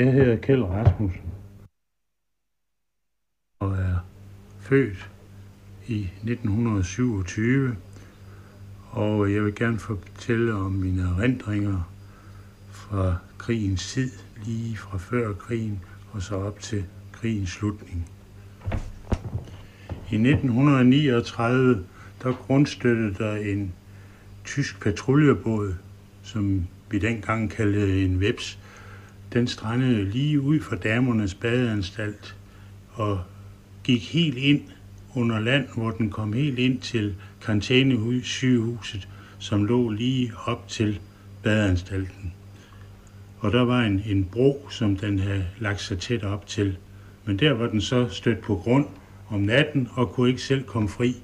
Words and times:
Jeg 0.00 0.12
hedder 0.12 0.36
Kjeld 0.36 0.62
Rasmussen 0.62 1.22
og 3.58 3.72
er 3.72 3.98
født 4.60 5.10
i 5.86 6.02
1927, 6.02 7.76
og 8.90 9.32
jeg 9.32 9.44
vil 9.44 9.54
gerne 9.54 9.78
fortælle 9.78 10.54
om 10.54 10.72
mine 10.72 11.02
erindringer 11.02 11.92
fra 12.68 13.16
krigens 13.38 13.92
tid, 13.92 14.10
lige 14.44 14.76
fra 14.76 14.98
før 14.98 15.32
krigen 15.32 15.80
og 16.12 16.22
så 16.22 16.34
op 16.34 16.60
til 16.60 16.84
krigens 17.12 17.50
slutning. 17.50 18.10
I 20.10 20.14
1939 20.14 21.84
der 22.22 22.32
grundstøttede 22.32 23.14
der 23.14 23.36
en 23.36 23.72
tysk 24.44 24.80
patruljebåd, 24.80 25.74
som 26.22 26.66
vi 26.90 26.98
dengang 26.98 27.50
kaldte 27.50 28.04
en 28.04 28.20
Veps, 28.20 28.58
den 29.32 29.46
strandede 29.46 30.04
lige 30.04 30.40
ud 30.40 30.60
for 30.60 30.76
damernes 30.76 31.34
badeanstalt 31.34 32.36
og 32.92 33.20
gik 33.84 34.12
helt 34.12 34.36
ind 34.36 34.62
under 35.14 35.40
land, 35.40 35.68
hvor 35.74 35.90
den 35.90 36.10
kom 36.10 36.32
helt 36.32 36.58
ind 36.58 36.80
til 36.80 37.14
karantænesygehuset, 37.44 39.08
som 39.38 39.64
lå 39.64 39.88
lige 39.88 40.32
op 40.46 40.68
til 40.68 41.00
badeanstalten. 41.42 42.32
Og 43.38 43.52
der 43.52 43.62
var 43.62 43.80
en, 43.82 44.02
en 44.06 44.24
bro, 44.24 44.66
som 44.70 44.96
den 44.96 45.18
havde 45.18 45.46
lagt 45.58 45.80
sig 45.80 45.98
tæt 45.98 46.24
op 46.24 46.46
til. 46.46 46.76
Men 47.24 47.38
der 47.38 47.52
var 47.52 47.66
den 47.66 47.80
så 47.80 48.08
stødt 48.08 48.40
på 48.40 48.56
grund 48.56 48.86
om 49.28 49.40
natten 49.40 49.88
og 49.92 50.12
kunne 50.12 50.28
ikke 50.28 50.42
selv 50.42 50.62
komme 50.64 50.88
fri 50.88 51.16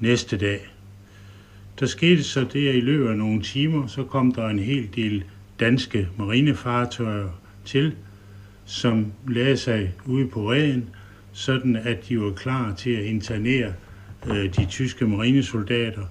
næste 0.00 0.36
dag. 0.36 0.68
Der 1.80 1.86
skete 1.86 2.22
så 2.22 2.46
det, 2.52 2.68
at 2.68 2.74
i 2.74 2.80
løbet 2.80 3.08
af 3.08 3.16
nogle 3.16 3.42
timer, 3.42 3.86
så 3.86 4.04
kom 4.04 4.32
der 4.32 4.48
en 4.48 4.58
hel 4.58 4.88
del 4.94 5.24
danske 5.60 6.08
marinefartøjer 6.18 7.28
til, 7.68 7.94
som 8.64 9.12
lagde 9.28 9.56
sig 9.56 9.94
ude 10.06 10.28
på 10.28 10.52
reden, 10.52 10.88
sådan 11.32 11.76
at 11.76 12.08
de 12.08 12.20
var 12.20 12.32
klar 12.32 12.74
til 12.74 12.90
at 12.90 13.04
internere 13.04 13.72
øh, 14.26 14.56
de 14.56 14.64
tyske 14.64 15.06
marinesoldater, 15.06 16.04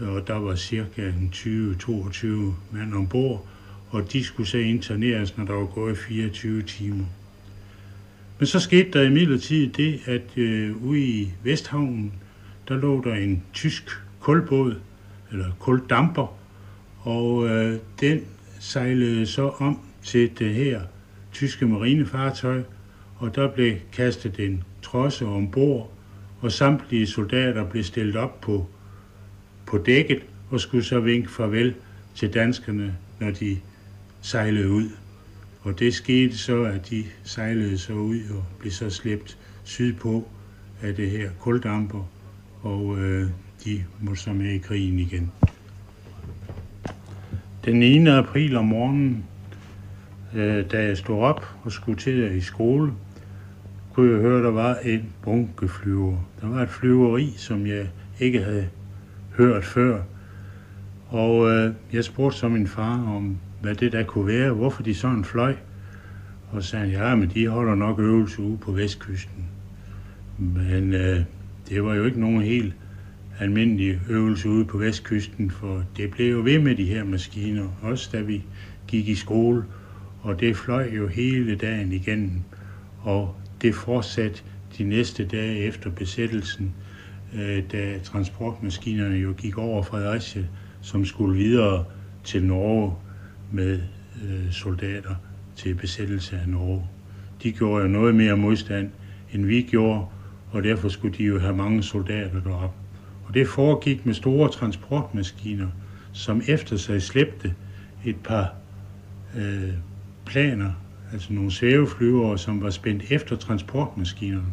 og 0.00 0.26
der 0.26 0.34
var 0.34 0.56
cirka 0.56 1.10
20-22 1.10 2.26
mand 2.72 2.94
ombord, 2.94 3.46
og 3.90 4.12
de 4.12 4.24
skulle 4.24 4.48
så 4.48 4.58
interneres, 4.58 5.36
når 5.36 5.44
der 5.44 5.52
var 5.52 5.66
gået 5.66 5.98
24 5.98 6.62
timer. 6.62 7.04
Men 8.38 8.46
så 8.46 8.60
skete 8.60 8.90
der 8.90 9.02
imidlertid 9.02 9.68
det, 9.68 10.00
at 10.06 10.38
øh, 10.38 10.84
ude 10.84 11.00
i 11.00 11.32
Vesthavnen, 11.42 12.12
der 12.68 12.76
lå 12.76 13.02
der 13.04 13.14
en 13.14 13.42
tysk 13.52 13.90
kulbåd, 14.20 14.74
eller 15.32 15.50
kuldamper, 15.58 16.36
og 17.00 17.48
øh, 17.48 17.78
den 18.00 18.20
sejlede 18.60 19.26
så 19.26 19.48
om 19.48 19.78
til 20.02 20.30
det 20.38 20.54
her 20.54 20.80
tyske 21.34 21.66
marinefartøj, 21.66 22.62
og 23.16 23.34
der 23.34 23.48
blev 23.48 23.76
kastet 23.92 24.40
en 24.40 24.64
trosse 24.82 25.26
ombord, 25.26 25.92
og 26.40 26.52
samtlige 26.52 27.06
soldater 27.06 27.64
blev 27.64 27.84
stillet 27.84 28.16
op 28.16 28.40
på, 28.40 28.66
på 29.66 29.78
dækket 29.78 30.22
og 30.50 30.60
skulle 30.60 30.84
så 30.84 31.00
vinke 31.00 31.30
farvel 31.30 31.74
til 32.14 32.34
danskerne, 32.34 32.96
når 33.20 33.30
de 33.30 33.58
sejlede 34.22 34.70
ud. 34.70 34.90
Og 35.62 35.78
det 35.78 35.94
skete 35.94 36.38
så, 36.38 36.62
at 36.62 36.90
de 36.90 37.04
sejlede 37.24 37.78
så 37.78 37.92
ud 37.92 38.20
og 38.30 38.44
blev 38.58 38.72
så 38.72 38.90
slæbt 38.90 39.38
sydpå 39.64 40.28
af 40.82 40.94
det 40.94 41.10
her 41.10 41.30
kuldamper, 41.40 42.10
og 42.62 42.98
øh, 42.98 43.28
de 43.64 43.84
må 44.00 44.14
så 44.14 44.32
med 44.32 44.50
i 44.50 44.58
krigen 44.58 44.98
igen. 44.98 45.32
Den 47.64 47.78
9. 47.78 48.06
april 48.08 48.56
om 48.56 48.64
morgenen, 48.64 49.24
Øh, 50.34 50.70
da 50.70 50.84
jeg 50.84 50.96
stod 50.96 51.22
op 51.22 51.46
og 51.64 51.72
skulle 51.72 51.98
til 51.98 52.36
i 52.36 52.40
skole, 52.40 52.92
kunne 53.94 54.12
jeg 54.12 54.20
høre, 54.20 54.38
at 54.38 54.44
der 54.44 54.50
var 54.50 54.74
en 54.74 55.12
bunkeflyver. 55.22 56.16
Der 56.40 56.48
var 56.48 56.62
et 56.62 56.68
flyveri, 56.68 57.34
som 57.36 57.66
jeg 57.66 57.88
ikke 58.20 58.42
havde 58.42 58.68
hørt 59.36 59.64
før. 59.64 60.02
Og 61.08 61.50
øh, 61.50 61.72
jeg 61.92 62.04
spurgte 62.04 62.38
så 62.38 62.48
min 62.48 62.66
far 62.66 63.14
om, 63.16 63.38
hvad 63.62 63.74
det 63.74 63.92
der 63.92 64.02
kunne 64.02 64.26
være, 64.26 64.52
hvorfor 64.52 64.82
de 64.82 64.94
sådan 64.94 65.24
fløj. 65.24 65.54
Og 66.50 66.62
så 66.62 66.68
sagde 66.68 66.84
han, 66.84 66.94
ja, 66.94 67.14
men 67.14 67.30
de 67.34 67.48
holder 67.48 67.74
nok 67.74 67.98
øvelse 67.98 68.42
ude 68.42 68.56
på 68.56 68.72
vestkysten. 68.72 69.44
Men 70.38 70.94
øh, 70.94 71.20
det 71.68 71.84
var 71.84 71.94
jo 71.94 72.04
ikke 72.04 72.20
nogen 72.20 72.42
helt 72.42 72.74
almindelig 73.40 74.00
øvelse 74.08 74.48
ude 74.48 74.64
på 74.64 74.78
vestkysten, 74.78 75.50
for 75.50 75.84
det 75.96 76.10
blev 76.10 76.30
jo 76.30 76.42
ved 76.42 76.58
med 76.58 76.76
de 76.76 76.84
her 76.84 77.04
maskiner, 77.04 77.68
også 77.82 78.10
da 78.12 78.20
vi 78.20 78.44
gik 78.86 79.08
i 79.08 79.14
skole, 79.14 79.64
og 80.24 80.40
det 80.40 80.56
fløj 80.56 80.90
jo 80.96 81.06
hele 81.06 81.56
dagen 81.56 81.92
igennem, 81.92 82.42
og 83.00 83.36
det 83.62 83.74
fortsatte 83.74 84.42
de 84.78 84.84
næste 84.84 85.26
dage 85.26 85.58
efter 85.58 85.90
besættelsen, 85.90 86.74
øh, 87.34 87.62
da 87.72 87.98
transportmaskinerne 87.98 89.16
jo 89.16 89.34
gik 89.36 89.58
over 89.58 89.82
Fredericia, 89.82 90.44
som 90.80 91.04
skulle 91.04 91.36
videre 91.36 91.84
til 92.24 92.44
Norge 92.44 92.94
med 93.52 93.80
øh, 94.24 94.52
soldater 94.52 95.14
til 95.56 95.74
besættelse 95.74 96.36
af 96.36 96.48
Norge. 96.48 96.86
De 97.42 97.52
gjorde 97.52 97.82
jo 97.82 97.88
noget 97.88 98.14
mere 98.14 98.36
modstand, 98.36 98.90
end 99.32 99.44
vi 99.44 99.62
gjorde, 99.62 100.06
og 100.50 100.62
derfor 100.62 100.88
skulle 100.88 101.18
de 101.18 101.24
jo 101.24 101.38
have 101.38 101.56
mange 101.56 101.82
soldater 101.82 102.40
derop. 102.40 102.74
Og 103.26 103.34
det 103.34 103.48
foregik 103.48 104.06
med 104.06 104.14
store 104.14 104.48
transportmaskiner, 104.48 105.68
som 106.12 106.42
efter 106.48 106.76
sig 106.76 107.02
slæbte 107.02 107.54
et 108.04 108.16
par 108.16 108.54
øh, 109.36 109.72
planer, 110.26 110.70
altså 111.12 111.32
nogle 111.32 111.50
svæveflyvere, 111.50 112.38
som 112.38 112.62
var 112.62 112.70
spændt 112.70 113.02
efter 113.10 113.36
transportmaskinerne. 113.36 114.52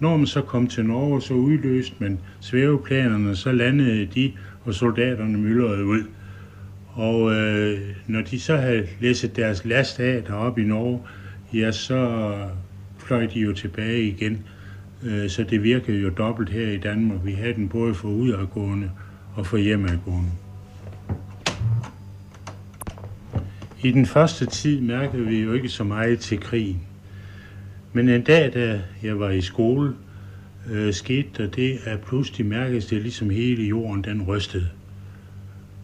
Når 0.00 0.16
man 0.16 0.26
så 0.26 0.40
kom 0.40 0.66
til 0.66 0.84
Norge, 0.84 1.22
så 1.22 1.34
udløste 1.34 1.94
man 1.98 2.18
svæveplanerne, 2.40 3.36
så 3.36 3.52
landede 3.52 4.06
de, 4.06 4.32
og 4.64 4.74
soldaterne 4.74 5.38
myldrede 5.38 5.84
ud. 5.84 6.02
Og 6.88 7.34
øh, 7.34 7.80
når 8.06 8.20
de 8.20 8.40
så 8.40 8.56
havde 8.56 8.86
læsset 9.00 9.36
deres 9.36 9.64
last 9.64 10.00
af 10.00 10.22
deroppe 10.22 10.62
i 10.62 10.64
Norge, 10.64 11.00
ja, 11.54 11.72
så 11.72 12.32
fløj 12.98 13.26
de 13.26 13.40
jo 13.40 13.52
tilbage 13.52 14.02
igen. 14.02 14.38
Øh, 15.02 15.28
så 15.28 15.44
det 15.44 15.62
virkede 15.62 15.98
jo 15.98 16.08
dobbelt 16.08 16.50
her 16.50 16.68
i 16.68 16.78
Danmark. 16.78 17.18
Vi 17.24 17.32
havde 17.32 17.54
den 17.54 17.68
både 17.68 17.94
for 17.94 18.08
udadgående 18.08 18.90
og 19.34 19.46
for 19.46 19.56
hjemadgående. 19.56 20.30
I 23.84 23.90
den 23.90 24.06
første 24.06 24.46
tid 24.46 24.80
mærkede 24.80 25.26
vi 25.26 25.40
jo 25.40 25.52
ikke 25.52 25.68
så 25.68 25.84
meget 25.84 26.18
til 26.18 26.40
krigen. 26.40 26.80
Men 27.92 28.08
en 28.08 28.22
dag, 28.22 28.54
da 28.54 28.80
jeg 29.02 29.20
var 29.20 29.30
i 29.30 29.40
skole, 29.40 29.94
øh, 30.70 30.92
skete 30.92 31.28
der 31.36 31.46
det, 31.46 31.78
at 31.84 32.00
pludselig 32.00 32.46
mærkedes 32.46 32.86
det 32.86 33.02
ligesom 33.02 33.30
hele 33.30 33.62
jorden, 33.62 34.04
den 34.04 34.22
rystede. 34.22 34.68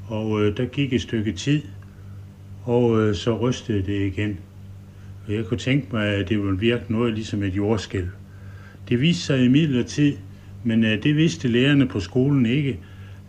Og 0.07 0.43
øh, 0.43 0.57
der 0.57 0.65
gik 0.65 0.93
et 0.93 1.03
stykke 1.03 1.33
tid, 1.33 1.63
og 2.65 3.01
øh, 3.01 3.15
så 3.15 3.39
rystede 3.39 3.83
det 3.83 4.07
igen. 4.07 4.39
Og 5.27 5.35
jeg 5.35 5.45
kunne 5.45 5.59
tænke 5.59 5.87
mig, 5.93 6.07
at 6.07 6.29
det 6.29 6.39
ville 6.43 6.59
virke 6.59 6.93
noget 6.93 7.15
ligesom 7.15 7.43
et 7.43 7.57
jordskælv. 7.57 8.09
Det 8.89 9.01
viste 9.01 9.23
sig 9.23 9.45
imidlertid, 9.45 10.17
men 10.65 10.85
øh, 10.85 11.03
det 11.03 11.17
vidste 11.17 11.49
lærerne 11.49 11.87
på 11.87 12.01
skolen 12.01 12.47
ikke, 12.47 12.79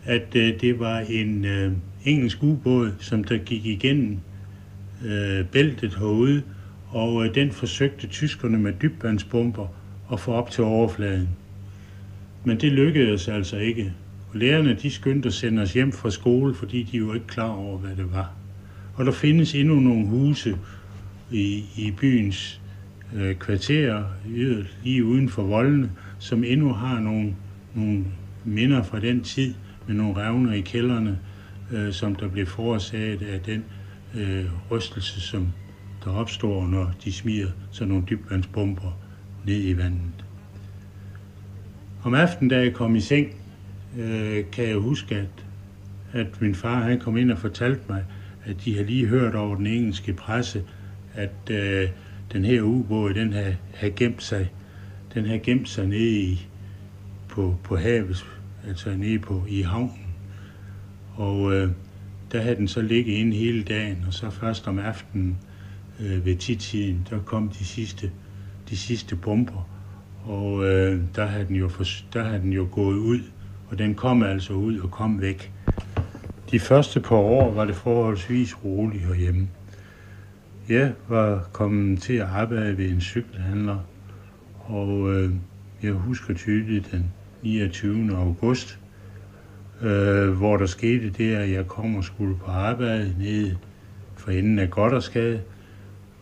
at 0.04 0.36
øh, 0.36 0.60
det 0.60 0.78
var 0.78 0.98
en 0.98 1.44
øh, 1.44 1.72
engelsk 2.04 2.42
ubåd, 2.42 2.92
som 2.98 3.24
der 3.24 3.38
gik 3.38 3.66
igennem 3.66 4.18
øh, 5.04 5.44
bæltet 5.44 5.94
herude, 5.94 6.42
og 6.88 7.24
øh, 7.24 7.34
den 7.34 7.50
forsøgte 7.50 8.06
tyskerne 8.06 8.58
med 8.58 8.72
dybvandsbomber 8.82 9.66
at 10.12 10.20
få 10.20 10.32
op 10.32 10.50
til 10.50 10.64
overfladen. 10.64 11.28
Men 12.44 12.60
det 12.60 12.72
lykkedes 12.72 13.28
altså 13.28 13.56
ikke. 13.56 13.92
Og 14.32 14.36
lærerne 14.36 14.74
de 14.82 14.90
skyndte 14.90 15.26
at 15.26 15.32
sende 15.32 15.62
os 15.62 15.72
hjem 15.72 15.92
fra 15.92 16.10
skole, 16.10 16.54
fordi 16.54 16.82
de 16.82 16.96
jo 16.96 17.12
ikke 17.12 17.26
klar 17.26 17.48
over, 17.48 17.78
hvad 17.78 17.96
det 17.96 18.12
var. 18.12 18.32
Og 18.94 19.06
der 19.06 19.12
findes 19.12 19.54
endnu 19.54 19.74
nogle 19.74 20.06
huse 20.06 20.56
i, 21.30 21.64
i 21.76 21.90
byens 22.00 22.60
øh, 23.16 23.34
kvarterer, 23.34 24.04
lige 24.84 25.04
uden 25.04 25.28
for 25.28 25.42
voldene, 25.42 25.90
som 26.18 26.44
endnu 26.44 26.72
har 26.72 27.00
nogle, 27.00 27.34
nogle 27.74 28.04
minder 28.44 28.82
fra 28.82 29.00
den 29.00 29.20
tid 29.20 29.54
med 29.86 29.94
nogle 29.94 30.16
revner 30.16 30.52
i 30.52 30.60
kælderne, 30.60 31.18
øh, 31.72 31.92
som 31.92 32.14
der 32.14 32.28
blev 32.28 32.46
forårsaget 32.46 33.22
af 33.22 33.40
den 33.40 33.64
øh, 34.14 34.44
rystelse, 34.70 35.20
som 35.20 35.52
der 36.04 36.10
opstår, 36.10 36.66
når 36.66 36.92
de 37.04 37.12
smider 37.12 37.50
sådan 37.70 37.88
nogle 37.88 38.04
dybvandsbomber 38.10 38.98
ned 39.46 39.64
i 39.64 39.76
vandet. 39.76 40.24
Om 42.02 42.14
aftenen, 42.14 42.50
da 42.50 42.58
jeg 42.58 42.74
kom 42.74 42.96
i 42.96 43.00
seng, 43.00 43.34
øh, 43.98 44.44
kan 44.52 44.68
jeg 44.68 44.76
huske, 44.76 45.16
at, 45.16 45.44
at 46.12 46.40
min 46.40 46.54
far 46.54 46.82
han 46.82 47.00
kom 47.00 47.16
ind 47.16 47.30
og 47.30 47.38
fortalte 47.38 47.80
mig, 47.88 48.04
at 48.44 48.56
de 48.64 48.76
har 48.76 48.84
lige 48.84 49.06
hørt 49.06 49.34
over 49.34 49.56
den 49.56 49.66
engelske 49.66 50.12
presse, 50.12 50.64
at 51.14 51.50
øh, 51.50 51.88
den 52.32 52.44
her 52.44 52.62
ubåd, 52.62 53.14
den 53.14 53.32
har, 53.32 53.54
har 53.74 53.90
gemt 53.96 54.22
sig, 54.22 54.52
den 55.14 55.26
har 55.26 55.38
gemt 55.38 55.68
sig 55.68 55.86
nede 55.86 56.20
i, 56.20 56.46
på, 57.28 57.56
på 57.64 57.76
havet, 57.76 58.26
altså 58.68 58.96
nede 58.96 59.18
på, 59.18 59.44
i 59.48 59.62
havnen. 59.62 60.06
Og 61.14 61.54
øh, 61.54 61.70
der 62.32 62.40
havde 62.40 62.56
den 62.56 62.68
så 62.68 62.82
ligget 62.82 63.12
inde 63.12 63.36
hele 63.36 63.62
dagen, 63.62 64.04
og 64.06 64.14
så 64.14 64.30
først 64.30 64.68
om 64.68 64.78
aftenen, 64.78 65.38
øh, 66.00 66.24
ved 66.26 66.36
tidtiden, 66.36 67.06
der 67.10 67.18
kom 67.18 67.48
de 67.48 67.64
sidste, 67.64 68.10
de 68.70 68.76
sidste 68.76 69.16
bomber, 69.16 69.68
og 70.24 70.64
øh, 70.64 71.00
der, 71.14 71.26
havde 71.26 71.46
den 71.46 71.56
jo 71.56 71.68
for, 71.68 71.84
der 72.12 72.24
havde 72.24 72.40
den 72.40 72.52
jo 72.52 72.68
gået 72.72 72.96
ud, 72.96 73.20
og 73.68 73.78
den 73.78 73.94
kom 73.94 74.22
altså 74.22 74.52
ud 74.52 74.78
og 74.78 74.90
kom 74.90 75.20
væk. 75.20 75.52
De 76.50 76.60
første 76.60 77.00
par 77.00 77.16
år 77.16 77.54
var 77.54 77.64
det 77.64 77.74
forholdsvis 77.74 78.64
roligt 78.64 79.04
herhjemme. 79.04 79.48
Jeg 80.68 80.92
var 81.08 81.48
kommet 81.52 82.02
til 82.02 82.12
at 82.12 82.26
arbejde 82.26 82.78
ved 82.78 82.88
en 82.88 83.00
cykelhandler, 83.00 83.78
og 84.58 85.14
øh, 85.14 85.32
jeg 85.82 85.92
husker 85.92 86.34
tydeligt 86.34 86.88
den 86.92 87.12
29. 87.42 88.16
august, 88.16 88.79
øh, 89.82 90.30
hvor 90.30 90.56
der 90.56 90.66
skete 90.66 91.10
det, 91.10 91.34
at 91.34 91.50
jeg 91.50 91.66
kom 91.66 91.96
og 91.96 92.04
skulle 92.04 92.36
på 92.36 92.50
arbejde 92.50 93.14
nede 93.18 93.56
for 94.16 94.30
enden 94.30 94.58
af 94.58 94.70
Goddersgade, 94.70 95.40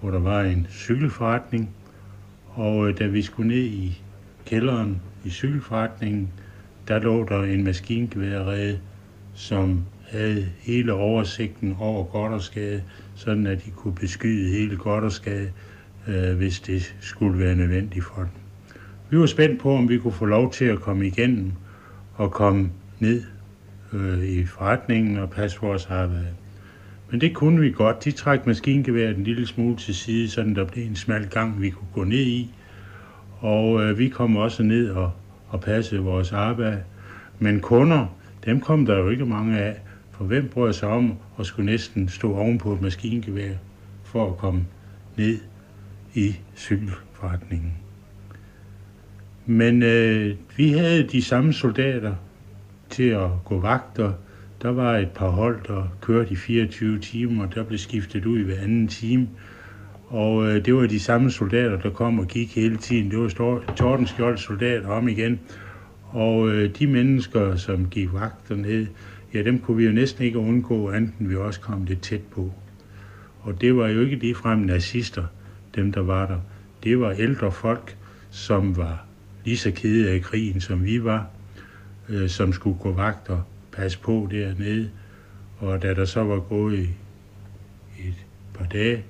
hvor 0.00 0.10
der 0.10 0.18
var 0.18 0.42
en 0.42 0.66
cykelforretning. 0.70 1.70
Og 2.46 2.88
øh, 2.88 2.98
da 2.98 3.06
vi 3.06 3.22
skulle 3.22 3.48
ned 3.48 3.64
i 3.64 4.02
kælderen 4.46 5.00
i 5.24 5.30
cykelforretningen, 5.30 6.28
der 6.88 6.98
lå 6.98 7.24
der 7.24 7.42
en 7.42 7.64
maskingeværrede, 7.64 8.78
som 9.34 9.84
havde 10.10 10.46
hele 10.58 10.92
oversigten 10.92 11.76
over 11.78 12.04
Goddersgade, 12.04 12.82
sådan 13.14 13.46
at 13.46 13.64
de 13.64 13.70
kunne 13.70 13.94
beskyde 13.94 14.50
hele 14.50 14.76
Goddersgade, 14.76 15.50
øh, 16.08 16.36
hvis 16.36 16.60
det 16.60 16.94
skulle 17.00 17.38
være 17.38 17.54
nødvendigt 17.54 18.04
for 18.04 18.16
dem. 18.16 18.28
Vi 19.10 19.18
var 19.18 19.26
spændt 19.26 19.60
på, 19.60 19.74
om 19.74 19.88
vi 19.88 19.98
kunne 19.98 20.12
få 20.12 20.24
lov 20.24 20.52
til 20.52 20.64
at 20.64 20.80
komme 20.80 21.06
igennem 21.06 21.52
og 22.14 22.30
komme 22.30 22.70
ned 22.98 23.22
øh, 23.92 24.24
i 24.24 24.44
forretningen 24.46 25.18
og 25.18 25.30
passe 25.30 25.60
vores 25.60 25.86
arbejde. 25.86 26.34
Men 27.10 27.20
det 27.20 27.34
kunne 27.34 27.60
vi 27.60 27.70
godt. 27.70 28.04
De 28.04 28.10
trak 28.10 28.46
maskingeværet 28.46 29.16
en 29.16 29.24
lille 29.24 29.46
smule 29.46 29.76
til 29.76 29.94
side, 29.94 30.30
så 30.30 30.42
der 30.42 30.64
blev 30.64 30.84
en 30.84 30.96
smal 30.96 31.28
gang, 31.28 31.62
vi 31.62 31.70
kunne 31.70 31.88
gå 31.94 32.04
ned 32.04 32.26
i. 32.26 32.50
Og 33.38 33.82
øh, 33.82 33.98
vi 33.98 34.08
kom 34.08 34.36
også 34.36 34.62
ned 34.62 34.90
og, 34.90 35.12
og 35.48 35.60
passede 35.60 36.00
vores 36.00 36.32
arbejde. 36.32 36.82
Men 37.38 37.60
kunder, 37.60 38.16
dem 38.44 38.60
kom 38.60 38.86
der 38.86 38.98
jo 38.98 39.08
ikke 39.08 39.26
mange 39.26 39.58
af. 39.58 39.76
For 40.10 40.24
hvem 40.24 40.48
brød 40.48 40.72
sig 40.72 40.88
om 40.88 41.14
at 41.38 41.46
skulle 41.46 41.66
næsten 41.66 42.08
stå 42.08 42.34
ovenpå 42.34 42.72
et 42.72 42.82
maskingevær 42.82 43.52
for 44.04 44.30
at 44.30 44.36
komme 44.36 44.66
ned 45.16 45.38
i 46.14 46.36
cykelforretningen? 46.56 47.72
Men 49.46 49.82
øh, 49.82 50.36
vi 50.56 50.72
havde 50.72 51.02
de 51.02 51.22
samme 51.22 51.52
soldater 51.52 52.14
til 52.98 53.08
at 53.08 53.30
gå 53.44 53.60
vagter. 53.60 54.12
Der 54.62 54.68
var 54.68 54.96
et 54.96 55.10
par 55.10 55.28
hold, 55.28 55.58
der 55.68 55.96
kørte 56.00 56.32
i 56.32 56.36
24 56.36 56.98
timer, 56.98 57.44
og 57.46 57.54
der 57.54 57.64
blev 57.64 57.78
skiftet 57.78 58.26
ud 58.26 58.38
hver 58.38 58.60
anden 58.62 58.88
time. 58.88 59.28
Og 60.06 60.46
øh, 60.46 60.64
det 60.64 60.74
var 60.74 60.86
de 60.86 61.00
samme 61.00 61.30
soldater, 61.30 61.80
der 61.80 61.90
kom 61.90 62.18
og 62.18 62.26
gik 62.26 62.54
hele 62.56 62.76
tiden. 62.76 63.10
Det 63.10 63.18
var 63.18 63.74
Tordenskjold 63.76 64.38
soldater 64.38 64.88
om 64.88 65.08
igen. 65.08 65.40
Og 66.10 66.48
øh, 66.48 66.70
de 66.78 66.86
mennesker, 66.86 67.56
som 67.56 67.88
gik 67.90 68.12
vagter 68.12 68.56
ned, 68.56 68.86
ja, 69.34 69.42
dem 69.42 69.58
kunne 69.58 69.76
vi 69.76 69.84
jo 69.84 69.92
næsten 69.92 70.24
ikke 70.24 70.38
undgå, 70.38 70.90
enten 70.92 71.30
vi 71.30 71.36
også 71.36 71.60
kom 71.60 71.84
lidt 71.84 72.02
tæt 72.02 72.22
på. 72.22 72.52
Og 73.40 73.60
det 73.60 73.76
var 73.76 73.88
jo 73.88 74.00
ikke 74.00 74.16
ligefrem 74.16 74.58
nazister, 74.58 75.24
dem 75.74 75.92
der 75.92 76.02
var 76.02 76.26
der. 76.26 76.40
Det 76.84 77.00
var 77.00 77.10
ældre 77.10 77.52
folk, 77.52 77.96
som 78.30 78.76
var 78.76 79.04
lige 79.44 79.56
så 79.56 79.70
kede 79.70 80.10
af 80.10 80.22
krigen, 80.22 80.60
som 80.60 80.84
vi 80.84 81.04
var, 81.04 81.26
øh, 82.08 82.28
som 82.28 82.52
skulle 82.52 82.78
gå 82.78 82.92
vagt 82.92 83.28
og 83.28 83.42
passe 83.72 83.98
på 83.98 84.28
dernede. 84.30 84.90
Og 85.58 85.82
da 85.82 85.94
der 85.94 86.04
så 86.04 86.24
var 86.24 86.40
gået 86.40 86.78
i, 86.78 86.88
et 88.08 88.26
par 88.54 88.64
dage, 88.64 89.04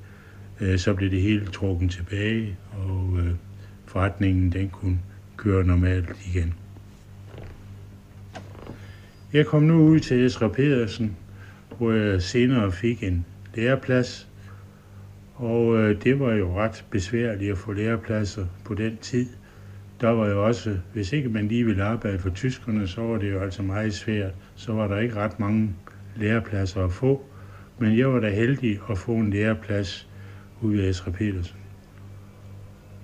øh, 0.61 0.79
så 0.79 0.95
blev 0.95 1.11
det 1.11 1.23
hele 1.23 1.47
trukket 1.47 1.91
tilbage, 1.91 2.57
og 2.73 3.19
øh, 3.19 3.35
forretningen 3.87 4.53
den 4.53 4.69
kunne 4.69 4.99
køre 5.37 5.65
normalt 5.65 6.09
igen. 6.27 6.55
Jeg 9.33 9.47
kom 9.47 9.63
nu 9.63 9.75
ud 9.75 10.01
til 10.01 10.27
Esra 10.27 10.49
Pedersen, 10.49 11.17
hvor 11.79 11.93
jeg 11.93 12.23
senere 12.23 12.73
fik 12.73 13.03
en 13.03 13.27
læreplads, 13.55 14.29
og 15.35 15.77
øh, 15.77 16.03
det 16.03 16.21
var 16.21 16.33
jo 16.33 16.59
ret 16.61 16.85
besværligt 16.91 17.53
at 17.53 17.59
få 17.59 17.73
lærepladser 17.73 18.47
på 18.65 18.75
den 18.75 18.97
tid 18.97 19.27
der 20.01 20.09
var 20.09 20.29
jo 20.29 20.47
også, 20.47 20.77
hvis 20.93 21.13
ikke 21.13 21.29
man 21.29 21.49
lige 21.49 21.65
ville 21.65 21.85
arbejde 21.85 22.19
for 22.19 22.31
tyskerne, 22.31 22.89
så 22.89 23.01
var 23.01 23.19
det 23.19 23.33
jo 23.33 23.41
altså 23.41 23.63
meget 23.63 23.95
svært. 23.95 24.33
Så 24.55 24.73
var 24.73 24.89
der 24.89 24.99
ikke 24.99 25.15
ret 25.15 25.41
mange 25.41 25.75
lærepladser 26.17 26.85
at 26.85 26.93
få. 26.93 27.25
Men 27.79 27.99
jeg 27.99 28.13
var 28.13 28.21
da 28.21 28.31
heldig 28.31 28.79
at 28.91 28.99
få 28.99 29.13
en 29.13 29.31
læreplads 29.31 30.09
ude 30.61 30.85
af 30.85 30.89
Esra 30.89 31.11
Petersen. 31.11 31.57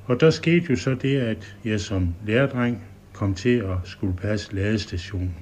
Og 0.07 0.21
der 0.21 0.31
skete 0.31 0.67
jo 0.71 0.77
så 0.77 0.95
det, 0.95 1.17
at 1.17 1.57
jeg 1.65 1.81
som 1.81 2.15
lærerdreng 2.27 2.85
kom 3.13 3.35
til 3.35 3.59
at 3.59 3.77
skulle 3.85 4.17
passe 4.17 4.55
ladestationen. 4.55 5.35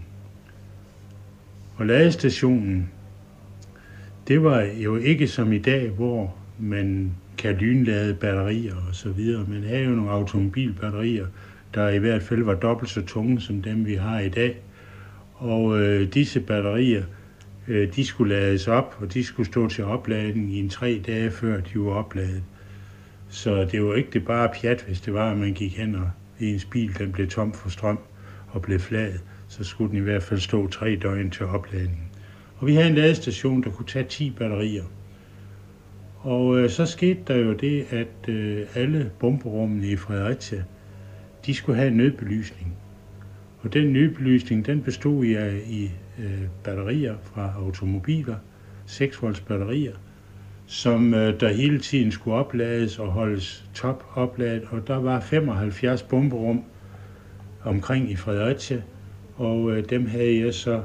Og 1.77 1.87
ladestationen, 1.87 2.91
det 4.29 4.43
var 4.43 4.61
jo 4.61 4.97
ikke 4.97 5.29
som 5.29 5.53
i 5.53 5.59
dag, 5.59 5.89
hvor 5.89 6.37
man 6.59 7.15
kan 7.39 7.55
lynlade 7.55 8.15
batterier 8.15 8.75
og 8.75 8.95
så 8.95 9.09
videre. 9.09 9.45
Men 9.49 9.65
havde 9.65 9.85
jo 9.85 9.91
nogle 9.91 10.11
automobilbatterier, 10.11 11.27
der 11.75 11.89
i 11.89 11.99
hvert 11.99 12.23
fald 12.23 12.43
var 12.43 12.55
dobbelt 12.55 12.91
så 12.91 13.03
tunge 13.03 13.41
som 13.41 13.63
dem, 13.63 13.87
vi 13.87 13.95
har 13.95 14.21
i 14.21 14.29
dag. 14.29 14.57
Og 15.35 15.81
øh, 15.81 16.15
disse 16.15 16.41
batterier, 16.41 17.03
øh, 17.69 17.95
de 17.95 18.05
skulle 18.07 18.35
lades 18.35 18.69
op, 18.69 18.97
og 19.01 19.15
de 19.15 19.25
skulle 19.25 19.47
stå 19.47 19.69
til 19.69 19.85
opladning 19.85 20.55
i 20.55 20.59
en 20.59 20.69
tre 20.69 21.03
dage, 21.07 21.31
før 21.31 21.61
de 21.61 21.79
var 21.81 21.93
opladet. 21.93 22.43
Så 23.29 23.65
det 23.65 23.85
var 23.85 23.95
ikke 23.95 24.11
det 24.13 24.25
bare 24.25 24.49
pjat, 24.61 24.85
hvis 24.87 25.01
det 25.01 25.15
var, 25.15 25.31
at 25.31 25.39
man 25.39 25.53
gik 25.53 25.77
hen 25.77 25.95
og 25.95 26.11
ens 26.41 26.65
bil 26.65 26.99
den 26.99 27.13
blev 27.13 27.29
tom 27.29 27.53
for 27.53 27.71
strøm 27.71 27.99
og 28.49 28.63
blev 28.63 28.79
flad, 28.79 29.13
så 29.49 29.65
skulle 29.65 29.91
den 29.91 29.99
i 29.99 30.01
hvert 30.01 30.23
fald 30.23 30.41
stå 30.41 30.69
tre 30.69 30.99
døgn 31.03 31.31
til 31.31 31.47
opladningen. 31.47 32.09
Og 32.57 32.67
vi 32.67 32.75
havde 32.75 32.89
en 32.89 32.95
ladestation, 32.95 33.63
der 33.63 33.71
kunne 33.71 33.87
tage 33.87 34.05
10 34.05 34.31
batterier. 34.31 34.85
Og 36.23 36.59
øh, 36.59 36.71
så 36.71 36.87
skete 36.87 37.21
der 37.27 37.37
jo 37.37 37.53
det, 37.53 37.87
at 37.91 38.29
øh, 38.29 38.67
alle 38.75 39.11
bomberummene 39.19 39.87
i 39.87 39.97
Fredericia, 39.97 40.65
de 41.47 41.55
skulle 41.55 41.79
have 41.79 41.89
en 41.89 41.97
nødbelysning. 41.97 42.77
Og 43.63 43.73
den 43.73 43.93
nødbelysning, 43.93 44.67
den 44.67 44.83
bestod 44.83 45.25
i, 45.25 45.37
øh, 45.37 45.69
i 45.69 45.91
øh, 46.19 46.43
batterier 46.65 47.15
fra 47.23 47.53
automobiler, 47.57 48.37
6 48.87 49.23
volts 49.23 49.41
batterier, 49.41 49.93
som 50.67 51.15
øh, 51.15 51.41
der 51.41 51.53
hele 51.53 51.81
tiden 51.81 52.13
skulle 52.13 52.37
oplades 52.37 52.99
og 52.99 53.13
holdes 53.13 53.65
top 53.75 54.05
opladet. 54.15 54.63
Og 54.71 54.87
der 54.87 54.97
var 54.97 55.21
75 55.21 56.03
bomberum 56.03 56.65
omkring 57.65 58.11
i 58.11 58.17
Fredericia, 58.17 58.83
og 59.37 59.71
øh, 59.71 59.91
dem 59.91 60.07
havde 60.07 60.41
jeg 60.41 60.55
så 60.55 60.83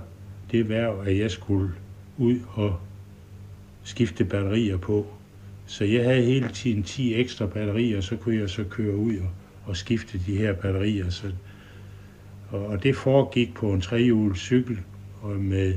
det 0.51 0.69
værv, 0.69 1.03
at 1.05 1.17
jeg 1.19 1.31
skulle 1.31 1.71
ud 2.17 2.39
og 2.53 2.79
skifte 3.83 4.25
batterier 4.25 4.77
på. 4.77 5.16
Så 5.67 5.85
jeg 5.85 6.03
havde 6.03 6.21
hele 6.21 6.49
tiden 6.49 6.83
10 6.83 7.15
ekstra 7.15 7.45
batterier, 7.45 8.01
så 8.01 8.15
kunne 8.15 8.39
jeg 8.39 8.49
så 8.49 8.63
køre 8.63 8.95
ud 8.95 9.17
og, 9.17 9.29
og 9.65 9.77
skifte 9.77 10.21
de 10.25 10.37
her 10.37 10.53
batterier. 10.53 11.09
Så, 11.09 11.31
og, 12.49 12.65
og 12.65 12.83
det 12.83 12.95
foregik 12.95 13.53
på 13.53 13.73
en 13.73 13.81
trehjulet 13.81 14.37
cykel 14.37 14.77
og 15.21 15.31
med 15.31 15.73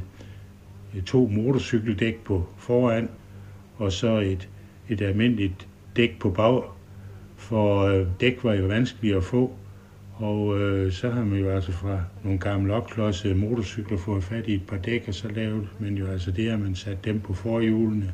to 1.06 1.26
motorcykeldæk 1.26 2.24
på 2.24 2.48
foran, 2.58 3.08
og 3.76 3.92
så 3.92 4.18
et, 4.18 4.48
et 4.88 5.00
almindeligt 5.00 5.68
dæk 5.96 6.18
på 6.18 6.30
bag, 6.30 6.62
for 7.36 7.80
øh, 7.80 8.06
dæk 8.20 8.44
var 8.44 8.54
jo 8.54 8.66
vanskeligt 8.66 9.16
at 9.16 9.24
få, 9.24 9.56
og 10.14 10.60
øh, 10.60 10.92
så 10.92 11.10
har 11.10 11.24
man 11.24 11.38
jo 11.38 11.50
altså 11.50 11.72
fra 11.72 12.04
nogle 12.24 12.38
gamle 12.38 12.74
opklodse 12.74 13.34
motorcykler 13.34 13.98
fået 13.98 14.24
fat 14.24 14.46
i 14.46 14.54
et 14.54 14.66
par 14.66 14.76
dæk, 14.76 15.04
og 15.08 15.14
så 15.14 15.28
lavede 15.28 15.66
man 15.78 15.94
jo 15.94 16.06
altså 16.06 16.30
det, 16.30 16.48
at 16.48 16.60
man 16.60 16.74
satte 16.74 17.10
dem 17.10 17.20
på 17.20 17.34
forhjulene, 17.34 18.12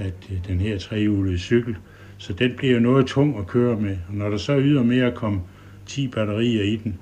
at 0.00 0.30
øh, 0.30 0.38
den 0.48 0.60
her 0.60 0.78
trehjulede 0.78 1.38
cykel, 1.38 1.76
så 2.18 2.32
den 2.32 2.52
bliver 2.56 2.74
jo 2.74 2.80
noget 2.80 3.06
tung 3.06 3.38
at 3.38 3.46
køre 3.46 3.80
med. 3.80 3.96
Og 4.08 4.14
når 4.14 4.30
der 4.30 4.36
så 4.36 4.58
ydermere 4.58 5.12
kom 5.12 5.40
10 5.86 6.08
batterier 6.08 6.62
i 6.62 6.76
den, 6.76 6.98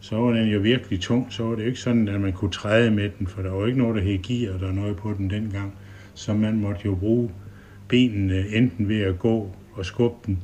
så 0.00 0.16
var 0.16 0.32
den 0.32 0.48
jo 0.48 0.58
virkelig 0.58 1.00
tung. 1.00 1.26
Så 1.30 1.42
var 1.44 1.54
det 1.54 1.62
jo 1.62 1.66
ikke 1.66 1.80
sådan, 1.80 2.08
at 2.08 2.20
man 2.20 2.32
kunne 2.32 2.50
træde 2.50 2.90
med 2.90 3.10
den, 3.18 3.26
for 3.26 3.42
der 3.42 3.50
var 3.50 3.58
jo 3.58 3.66
ikke 3.66 3.78
noget, 3.78 3.96
der 3.96 4.02
hed 4.02 4.18
gear, 4.22 4.58
der 4.58 4.72
noget 4.72 4.96
på 4.96 5.14
den 5.18 5.30
dengang. 5.30 5.74
Så 6.14 6.34
man 6.34 6.60
måtte 6.60 6.80
jo 6.84 6.94
bruge 6.94 7.30
benene 7.88 8.48
enten 8.48 8.88
ved 8.88 9.00
at 9.00 9.18
gå 9.18 9.50
og 9.74 9.86
skubbe 9.86 10.16
den, 10.26 10.38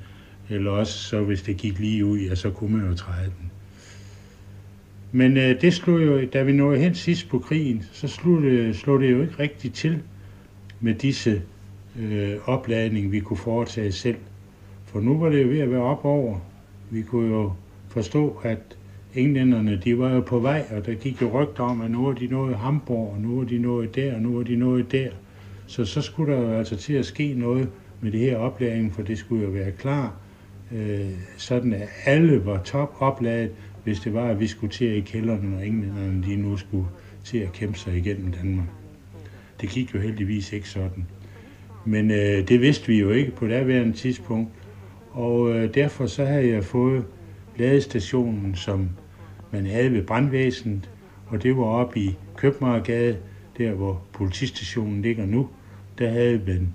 eller 0.49 0.71
også 0.71 0.99
så 0.99 1.21
hvis 1.21 1.43
det 1.43 1.57
gik 1.57 1.79
lige 1.79 2.05
ud, 2.05 2.19
ja, 2.19 2.35
så 2.35 2.51
kunne 2.51 2.77
man 2.77 2.89
jo 2.89 2.95
træde 2.95 3.33
den. 3.39 3.51
Men 5.13 5.37
øh, 5.37 5.61
det 5.61 5.75
slog 5.75 6.07
jo, 6.07 6.25
da 6.33 6.43
vi 6.43 6.53
nåede 6.53 6.79
hen 6.79 6.95
sidst 6.95 7.29
på 7.29 7.39
krigen, 7.39 7.85
så 7.93 8.09
slog 8.09 8.43
det, 8.43 8.77
slog 8.77 9.01
det 9.01 9.11
jo 9.11 9.23
ikke 9.23 9.39
rigtigt 9.39 9.75
til 9.75 10.03
med 10.81 10.95
disse 10.95 11.43
øh, 11.99 12.37
opladning, 12.45 13.13
vi 13.13 13.21
kunne 13.21 13.37
foretage 13.37 13.93
selv. 13.93 14.17
For 14.85 15.01
nu 15.01 15.19
var 15.19 15.29
det 15.29 15.43
jo 15.43 15.49
ved 15.49 15.59
at 15.59 15.71
være 15.71 15.83
op 15.83 16.05
over. 16.05 16.39
Vi 16.91 17.03
kunne 17.03 17.35
jo 17.35 17.53
forstå, 17.89 18.41
at 18.45 18.59
englænderne, 19.15 19.81
de 19.85 19.99
var 19.99 20.13
jo 20.13 20.21
på 20.21 20.39
vej, 20.39 20.65
og 20.77 20.87
der 20.87 20.95
gik 20.95 21.23
jo 21.23 21.43
rygter 21.43 21.65
om, 21.65 21.81
at 21.81 21.91
nu 21.91 22.07
er 22.07 22.13
de 22.13 22.27
nået 22.27 22.57
Hamburg, 22.57 23.13
og 23.15 23.21
nu 23.21 23.41
er 23.41 23.45
de 23.45 23.59
nået 23.59 23.95
der, 23.95 24.15
og 24.15 24.23
nu 24.23 24.39
er 24.39 24.43
de 24.43 24.57
nået 24.57 24.93
der. 24.93 25.11
Så 25.67 25.85
så 25.85 26.01
skulle 26.03 26.33
der 26.33 26.41
jo 26.41 26.53
altså 26.53 26.77
til 26.77 26.95
at 26.95 27.07
ske 27.07 27.35
noget 27.35 27.69
med 28.01 28.13
det 28.13 28.21
her 28.21 28.37
oplæring, 28.37 28.95
for 28.95 29.03
det 29.03 29.19
skulle 29.19 29.45
jo 29.45 29.51
være 29.51 29.71
klar, 29.71 30.17
øh, 30.73 31.11
sådan 31.37 31.73
at 31.73 31.89
alle 32.05 32.47
var 32.47 32.63
top 32.63 32.97
opladet, 32.99 33.51
hvis 33.85 34.01
det 34.01 34.15
var, 34.15 34.29
at 34.29 34.41
vi 34.41 34.47
skulle 34.47 34.73
til 34.73 34.97
i 34.97 35.01
kælderne, 35.01 35.57
og 35.57 35.67
englænderne 35.67 36.23
de 36.23 36.37
nu 36.37 36.57
skulle 36.57 36.87
til 37.25 37.39
at 37.39 37.53
kæmpe 37.53 37.79
sig 37.79 37.97
igennem 37.97 38.33
Danmark. 38.33 38.67
Det 39.61 39.69
gik 39.69 39.95
jo 39.95 40.01
heldigvis 40.01 40.53
ikke 40.53 40.69
sådan. 40.69 41.07
Men 41.85 42.11
øh, 42.11 42.49
det 42.49 42.61
vidste 42.61 42.87
vi 42.87 43.01
jo 43.01 43.11
ikke 43.11 43.31
på 43.31 43.47
daværende 43.47 43.93
tidspunkt, 43.93 44.51
og 45.11 45.51
øh, 45.55 45.75
derfor 45.75 46.07
så 46.07 46.25
havde 46.25 46.49
jeg 46.49 46.65
fået 46.65 47.05
ladestationen, 47.57 48.55
som 48.55 48.89
man 49.51 49.67
havde 49.67 49.93
ved 49.93 50.03
brandvæsenet, 50.03 50.91
og 51.27 51.43
det 51.43 51.57
var 51.57 51.65
oppe 51.65 52.01
i 52.01 52.17
Købmagergade, 52.37 53.17
der 53.59 53.73
hvor 53.73 54.03
politistationen 54.13 55.03
ligger 55.03 55.27
nu. 55.27 55.49
Der 55.99 56.11
havde 56.11 56.41
man 56.47 56.75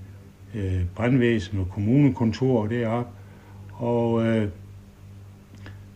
øh, 0.55 0.81
brandvæsen 0.95 1.59
og 1.59 1.69
kommunekontor 1.69 2.67
deroppe, 2.67 3.11
og 3.73 4.25
øh, 4.25 4.47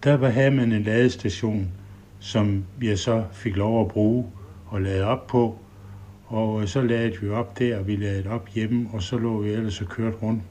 der 0.04 0.18
var, 0.18 0.30
havde 0.30 0.52
man 0.52 0.72
en 0.72 0.84
ladestation, 0.84 1.68
som 2.20 2.66
jeg 2.82 3.00
så 3.00 3.24
fik 3.32 3.56
lov 3.56 3.82
at 3.82 3.88
bruge 3.88 4.26
og 4.66 4.82
lade 4.82 5.04
op 5.04 5.28
på. 5.28 5.58
Og 6.28 6.62
øh, 6.62 6.68
så 6.68 6.82
lagde 6.82 7.22
vi 7.22 7.30
op 7.30 7.60
der, 7.60 7.78
og 7.78 7.88
vi 7.88 7.96
lagde 7.96 8.30
op 8.30 8.48
hjemme, 8.56 8.90
og 8.94 9.04
så 9.04 9.18
lå 9.18 9.42
vi 9.42 9.50
ellers 9.50 9.82
og 9.82 9.88
kørte 9.88 10.18
rundt 10.18 10.44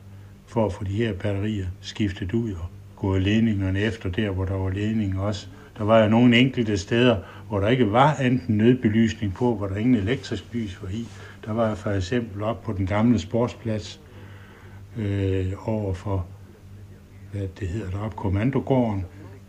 for 0.47 0.67
at 0.67 0.73
få 0.73 0.85
de 0.85 0.93
her 0.93 1.13
batterier 1.13 1.67
skiftet 1.81 2.33
ud 2.33 2.53
og 2.53 2.67
gået 2.97 3.23
ledningerne 3.23 3.81
efter 3.81 4.11
der, 4.11 4.31
hvor 4.31 4.45
der 4.45 4.55
var 4.55 4.71
ledning 4.71 5.21
også. 5.21 5.47
Der 5.79 5.85
var 5.85 6.03
jo 6.03 6.09
nogle 6.09 6.39
enkelte 6.39 6.79
steder, 6.79 7.17
hvor 7.49 7.61
der 7.61 7.69
ikke 7.69 7.93
var 7.93 8.15
enten 8.15 8.57
nødbelysning 8.57 9.35
på, 9.35 9.57
hvor 9.57 9.67
der 9.67 9.77
ingen 9.77 9.95
elektrisk 9.95 10.45
lys 10.53 10.83
var 10.83 10.89
i. 10.89 11.07
Der 11.45 11.53
var 11.53 11.75
for 11.75 11.91
eksempel 11.91 12.43
op 12.43 12.63
på 12.63 12.73
den 12.73 12.87
gamle 12.87 13.19
sportsplads 13.19 14.01
øh, 14.97 15.53
over 15.69 15.95
for, 15.95 16.27
hvad 17.33 17.49
det 17.61 17.69
hedder 17.69 17.91
deroppe, 17.91 18.17
kommandogården. 18.17 19.05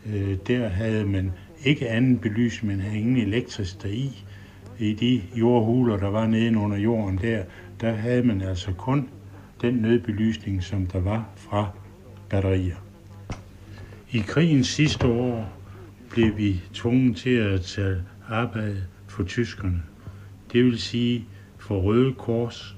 Øh, 0.05 0.38
der 0.48 0.67
havde 0.67 1.05
man 1.05 1.31
ikke 1.63 1.89
anden 1.89 2.17
belysning, 2.17 2.74
men 2.74 2.81
havde 2.81 3.00
ingen 3.00 3.17
elektrisk 3.17 3.84
deri. 3.84 4.25
I 4.79 4.93
de 4.93 5.22
jordhuler, 5.39 5.98
der 5.98 6.10
var 6.10 6.27
nede 6.27 6.57
under 6.57 6.77
jorden 6.77 7.17
der, 7.17 7.43
der 7.81 7.91
havde 7.91 8.24
man 8.24 8.41
altså 8.41 8.72
kun 8.72 9.10
den 9.62 9.74
nødbelysning, 9.74 10.63
som 10.63 10.88
der 10.88 11.00
var 11.00 11.29
fra 11.36 11.69
batterier. 12.29 12.75
I 14.12 14.19
krigens 14.19 14.67
sidste 14.67 15.07
år 15.07 15.53
blev 16.10 16.38
vi 16.38 16.62
tvunget 16.74 17.17
til 17.17 17.36
at 17.36 17.62
tage 17.62 17.98
arbejde 18.29 18.84
for 19.07 19.24
tyskerne. 19.24 19.84
Det 20.53 20.65
vil 20.65 20.79
sige 20.79 21.25
for 21.57 21.81
Røde 21.81 22.13
Kors 22.13 22.75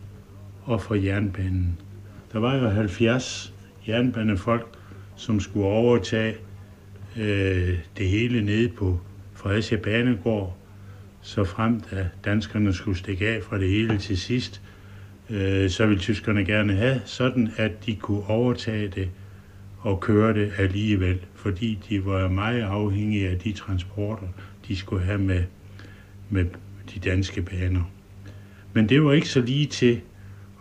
og 0.63 0.81
for 0.81 0.95
jernbanen. 0.95 1.79
Der 2.33 2.39
var 2.39 2.55
jo 2.55 2.69
70 2.69 3.53
jernbanefolk, 3.87 4.67
som 5.15 5.39
skulle 5.39 5.65
overtage 5.65 6.35
øh, 7.17 7.79
det 7.97 8.07
hele 8.09 8.41
nede 8.41 8.69
på 8.69 8.99
Fredericia 9.33 9.77
Banegård, 9.77 10.58
så 11.21 11.43
frem 11.43 11.81
at 11.89 12.05
danskerne 12.25 12.73
skulle 12.73 12.97
stikke 12.97 13.27
af 13.27 13.43
fra 13.43 13.59
det 13.59 13.69
hele 13.69 13.97
til 13.97 14.17
sidst, 14.17 14.61
øh, 15.29 15.69
så 15.69 15.85
ville 15.85 15.99
tyskerne 15.99 16.45
gerne 16.45 16.73
have, 16.73 17.01
sådan 17.05 17.49
at 17.57 17.85
de 17.85 17.95
kunne 17.95 18.23
overtage 18.27 18.88
det 18.88 19.09
og 19.79 19.99
køre 19.99 20.33
det 20.33 20.51
alligevel, 20.57 21.19
fordi 21.35 21.79
de 21.89 22.05
var 22.05 22.27
meget 22.27 22.61
afhængige 22.61 23.29
af 23.29 23.39
de 23.39 23.51
transporter, 23.51 24.27
de 24.67 24.75
skulle 24.75 25.05
have 25.05 25.19
med, 25.19 25.43
med 26.29 26.45
de 26.93 26.99
danske 26.99 27.41
baner. 27.41 27.91
Men 28.73 28.89
det 28.89 29.03
var 29.03 29.13
ikke 29.13 29.29
så 29.29 29.41
lige 29.41 29.65
til 29.65 30.01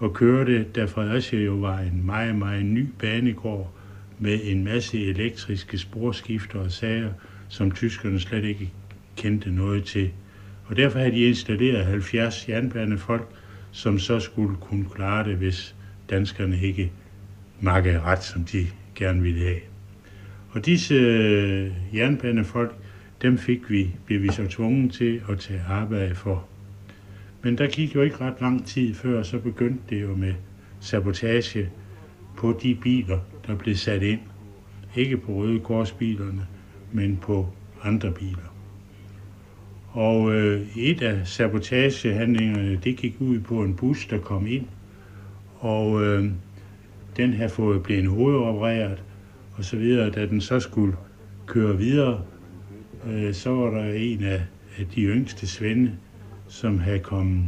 at 0.02 0.12
køre 0.12 0.44
det, 0.44 0.76
da 0.76 0.84
Fredericia 0.84 1.38
jo 1.38 1.54
var 1.54 1.78
en 1.78 2.06
meget, 2.06 2.34
meget 2.34 2.64
ny 2.64 2.86
banegård 2.98 3.72
med 4.18 4.40
en 4.42 4.64
masse 4.64 5.04
elektriske 5.04 5.78
sporskifter 5.78 6.60
og 6.60 6.72
sager, 6.72 7.12
som 7.48 7.72
tyskerne 7.72 8.20
slet 8.20 8.44
ikke 8.44 8.72
kendte 9.16 9.50
noget 9.50 9.84
til. 9.84 10.10
Og 10.68 10.76
derfor 10.76 10.98
havde 10.98 11.12
de 11.12 11.28
installeret 11.28 11.86
70 11.86 12.48
jernbanefolk, 12.48 13.28
som 13.70 13.98
så 13.98 14.20
skulle 14.20 14.56
kunne 14.60 14.86
klare 14.94 15.24
det, 15.24 15.36
hvis 15.36 15.74
danskerne 16.10 16.60
ikke 16.60 16.92
makkede 17.60 18.00
ret, 18.00 18.24
som 18.24 18.44
de 18.44 18.66
gerne 18.94 19.22
ville 19.22 19.44
have. 19.44 19.60
Og 20.50 20.66
disse 20.66 20.94
øh, 20.94 21.70
jernbanefolk, 21.94 22.74
dem 23.22 23.38
fik 23.38 23.70
vi, 23.70 23.90
blev 24.06 24.22
vi 24.22 24.28
så 24.32 24.46
tvunget 24.48 24.92
til 24.92 25.22
at 25.28 25.38
tage 25.38 25.62
arbejde 25.68 26.14
for. 26.14 26.48
Men 27.42 27.58
der 27.58 27.66
gik 27.66 27.94
jo 27.94 28.02
ikke 28.02 28.20
ret 28.20 28.40
lang 28.40 28.66
tid 28.66 28.94
før, 28.94 29.22
så 29.22 29.38
begyndte 29.38 29.82
det 29.90 30.02
jo 30.02 30.14
med 30.14 30.34
sabotage 30.80 31.70
på 32.36 32.58
de 32.62 32.74
biler, 32.74 33.18
der 33.46 33.54
blev 33.54 33.74
sat 33.74 34.02
ind. 34.02 34.20
Ikke 34.96 35.16
på 35.16 35.32
Røde 35.32 35.60
Korsbilerne, 35.60 36.46
men 36.92 37.16
på 37.16 37.48
andre 37.82 38.12
biler. 38.12 38.57
Og 39.92 40.34
øh, 40.34 40.66
et 40.76 41.02
af 41.02 41.26
sabotagehandlingerne, 41.26 42.76
det 42.84 42.96
gik 42.96 43.16
ud 43.20 43.40
på 43.40 43.62
en 43.62 43.74
bus, 43.74 44.06
der 44.06 44.18
kom 44.18 44.46
ind, 44.46 44.66
og 45.58 46.04
øh, 46.04 46.30
den 47.16 47.32
her 47.32 47.48
fået 47.48 47.82
blevet 47.82 48.06
hovedopereret, 48.06 49.02
og 49.56 49.64
så 49.64 49.76
videre. 49.76 50.10
Da 50.10 50.26
den 50.26 50.40
så 50.40 50.60
skulle 50.60 50.96
køre 51.46 51.78
videre, 51.78 52.22
øh, 53.10 53.34
så 53.34 53.50
var 53.50 53.70
der 53.70 53.92
en 53.92 54.24
af, 54.24 54.42
af 54.78 54.86
de 54.94 55.02
yngste 55.02 55.46
svende, 55.46 55.92
som 56.48 56.78
havde 56.78 56.98
kommet 56.98 57.44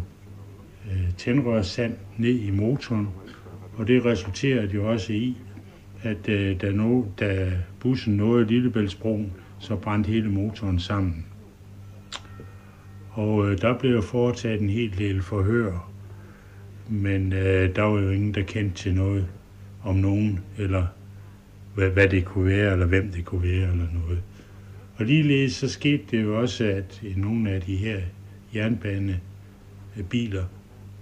øh, 0.91 1.15
tændrørssand 1.17 1.95
ned 2.19 2.35
i 2.35 2.51
motoren, 2.51 3.09
og 3.77 3.89
det 3.89 4.05
resulterede 4.05 4.75
jo 4.75 4.91
også 4.91 5.13
i, 5.13 5.37
at 6.03 6.29
øh, 6.29 6.61
da, 6.61 6.71
nå, 6.71 7.07
da 7.21 7.53
bussen 7.81 8.17
nåede 8.17 8.47
Lillebæltsbroen, 8.47 9.33
så 9.59 9.77
brændte 9.77 10.09
hele 10.09 10.31
motoren 10.31 10.79
sammen. 10.79 11.27
Og 13.21 13.51
øh, 13.51 13.61
der 13.61 13.79
blev 13.79 13.93
jo 13.93 14.01
foretaget 14.01 14.61
en 14.61 14.71
helt 14.71 14.99
del 14.99 15.23
forhør, 15.23 15.91
men 16.89 17.33
øh, 17.33 17.77
der 17.77 17.83
var 17.83 18.01
jo 18.01 18.11
ingen, 18.11 18.35
der 18.35 18.43
kendte 18.43 18.77
til 18.77 18.95
noget 18.95 19.27
om 19.85 19.97
nogen, 19.97 20.41
eller 20.59 20.87
hvad, 21.75 21.91
hvad 21.91 22.09
det 22.09 22.25
kunne 22.25 22.47
være, 22.47 22.73
eller 22.73 22.87
hvem 22.87 23.13
det 23.13 23.25
kunne 23.25 23.43
være, 23.43 23.71
eller 23.73 23.87
noget. 24.05 24.23
Og 24.97 25.05
ligeledes 25.05 25.53
så 25.53 25.69
skete 25.69 26.03
det 26.11 26.23
jo 26.23 26.41
også, 26.41 26.65
at 26.65 27.03
nogle 27.17 27.51
af 27.51 27.63
de 27.63 27.77
her 27.77 28.01
jernbanebiler, 28.55 30.45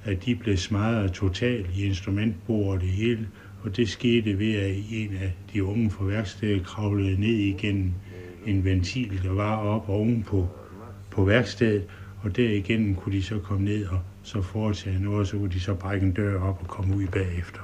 at 0.04 0.24
de 0.24 0.34
blev 0.34 0.56
smadret 0.56 1.12
totalt 1.12 1.66
i 1.76 1.84
instrumentbordet 1.84 2.80
det 2.82 2.90
hele, 2.90 3.28
og 3.62 3.76
det 3.76 3.88
skete 3.88 4.38
ved, 4.38 4.54
at 4.54 4.76
en 4.90 5.16
af 5.22 5.32
de 5.52 5.64
unge 5.64 5.90
fra 5.90 6.04
værkstedet 6.04 6.64
kravlede 6.64 7.20
ned 7.20 7.34
igennem 7.34 7.92
en 8.46 8.64
ventil, 8.64 9.20
der 9.22 9.32
var 9.32 9.56
oppe 9.56 9.92
ovenpå 9.92 10.48
på 11.10 11.24
værkstedet, 11.24 11.84
og 12.22 12.36
derigennem 12.36 12.94
kunne 12.94 13.16
de 13.16 13.22
så 13.22 13.38
komme 13.38 13.64
ned 13.64 13.86
og 13.86 13.98
så 14.22 14.42
foretage 14.42 15.02
noget, 15.02 15.20
og 15.20 15.26
så 15.26 15.36
kunne 15.36 15.50
de 15.50 15.60
så 15.60 15.74
brække 15.74 16.06
en 16.06 16.12
dør 16.12 16.40
op 16.40 16.58
og 16.60 16.68
komme 16.68 16.96
ud 16.96 17.06
bagefter. 17.06 17.60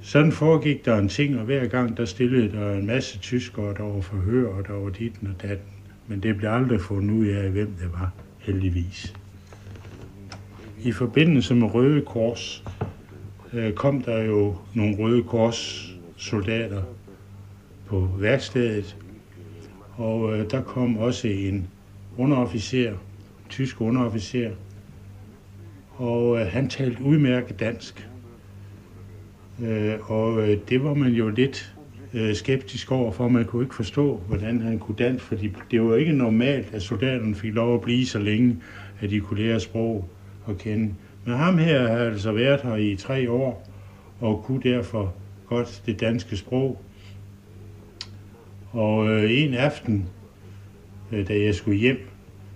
Sådan 0.00 0.32
foregik 0.32 0.84
der 0.84 0.98
en 0.98 1.08
ting, 1.08 1.38
og 1.38 1.44
hver 1.44 1.66
gang 1.66 1.96
der 1.96 2.04
stillede 2.04 2.52
der 2.52 2.72
en 2.72 2.86
masse 2.86 3.18
tyskere, 3.18 3.74
der 3.74 3.82
var 3.82 4.00
forhør, 4.00 4.48
og 4.48 4.66
der 4.66 4.72
var 4.72 4.90
dit 4.90 5.12
og 5.22 5.42
datten. 5.42 5.66
Men 6.06 6.22
det 6.22 6.36
blev 6.36 6.50
aldrig 6.50 6.80
fundet 6.80 7.14
ud 7.14 7.26
af, 7.26 7.50
hvem 7.50 7.72
det 7.80 7.92
var, 7.92 8.12
heldigvis. 8.38 9.14
I 10.82 10.92
forbindelse 10.92 11.54
med 11.54 11.74
Røde 11.74 12.00
Kors 12.00 12.64
øh, 13.52 13.72
kom 13.72 14.02
der 14.02 14.22
jo 14.22 14.56
nogle 14.74 14.96
Røde 14.96 15.22
Kors 15.22 15.92
soldater 16.16 16.82
på 17.86 18.08
værkstedet, 18.18 18.96
og 19.96 20.38
øh, 20.38 20.50
der 20.50 20.62
kom 20.62 20.96
også 20.98 21.28
en 21.28 21.68
underofficer, 22.18 22.92
tysk 23.48 23.80
underofficer, 23.80 24.50
og 25.90 26.40
øh, 26.40 26.46
han 26.46 26.68
talte 26.68 27.02
udmærket 27.02 27.60
dansk. 27.60 28.08
Øh, 29.62 30.10
og 30.10 30.48
øh, 30.48 30.58
det 30.68 30.84
var 30.84 30.94
man 30.94 31.12
jo 31.12 31.28
lidt 31.28 31.74
øh, 32.14 32.34
skeptisk 32.34 32.92
over, 32.92 33.12
for 33.12 33.28
man 33.28 33.44
kunne 33.44 33.64
ikke 33.64 33.74
forstå, 33.74 34.16
hvordan 34.28 34.60
han 34.60 34.78
kunne 34.78 34.96
danse, 34.96 35.24
fordi 35.24 35.52
det 35.70 35.82
var 35.82 35.96
ikke 35.96 36.12
normalt, 36.12 36.74
at 36.74 36.82
soldaterne 36.82 37.34
fik 37.34 37.54
lov 37.54 37.74
at 37.74 37.80
blive 37.80 38.06
så 38.06 38.18
længe, 38.18 38.56
at 39.00 39.10
de 39.10 39.20
kunne 39.20 39.40
lære 39.42 39.60
sprog 39.60 40.08
at 40.48 40.58
kende. 40.58 40.94
Men 41.24 41.36
ham 41.36 41.58
her 41.58 41.88
har 41.88 41.98
altså 41.98 42.32
været 42.32 42.60
her 42.60 42.76
i 42.76 42.96
tre 42.96 43.30
år, 43.30 43.68
og 44.20 44.42
kunne 44.44 44.62
derfor 44.62 45.14
godt 45.46 45.82
det 45.86 46.00
danske 46.00 46.36
sprog. 46.36 46.82
Og 48.72 49.08
øh, 49.08 49.30
en 49.30 49.54
aften, 49.54 50.08
Øh, 51.12 51.28
da 51.28 51.40
jeg 51.40 51.54
skulle 51.54 51.78
hjem, 51.78 52.08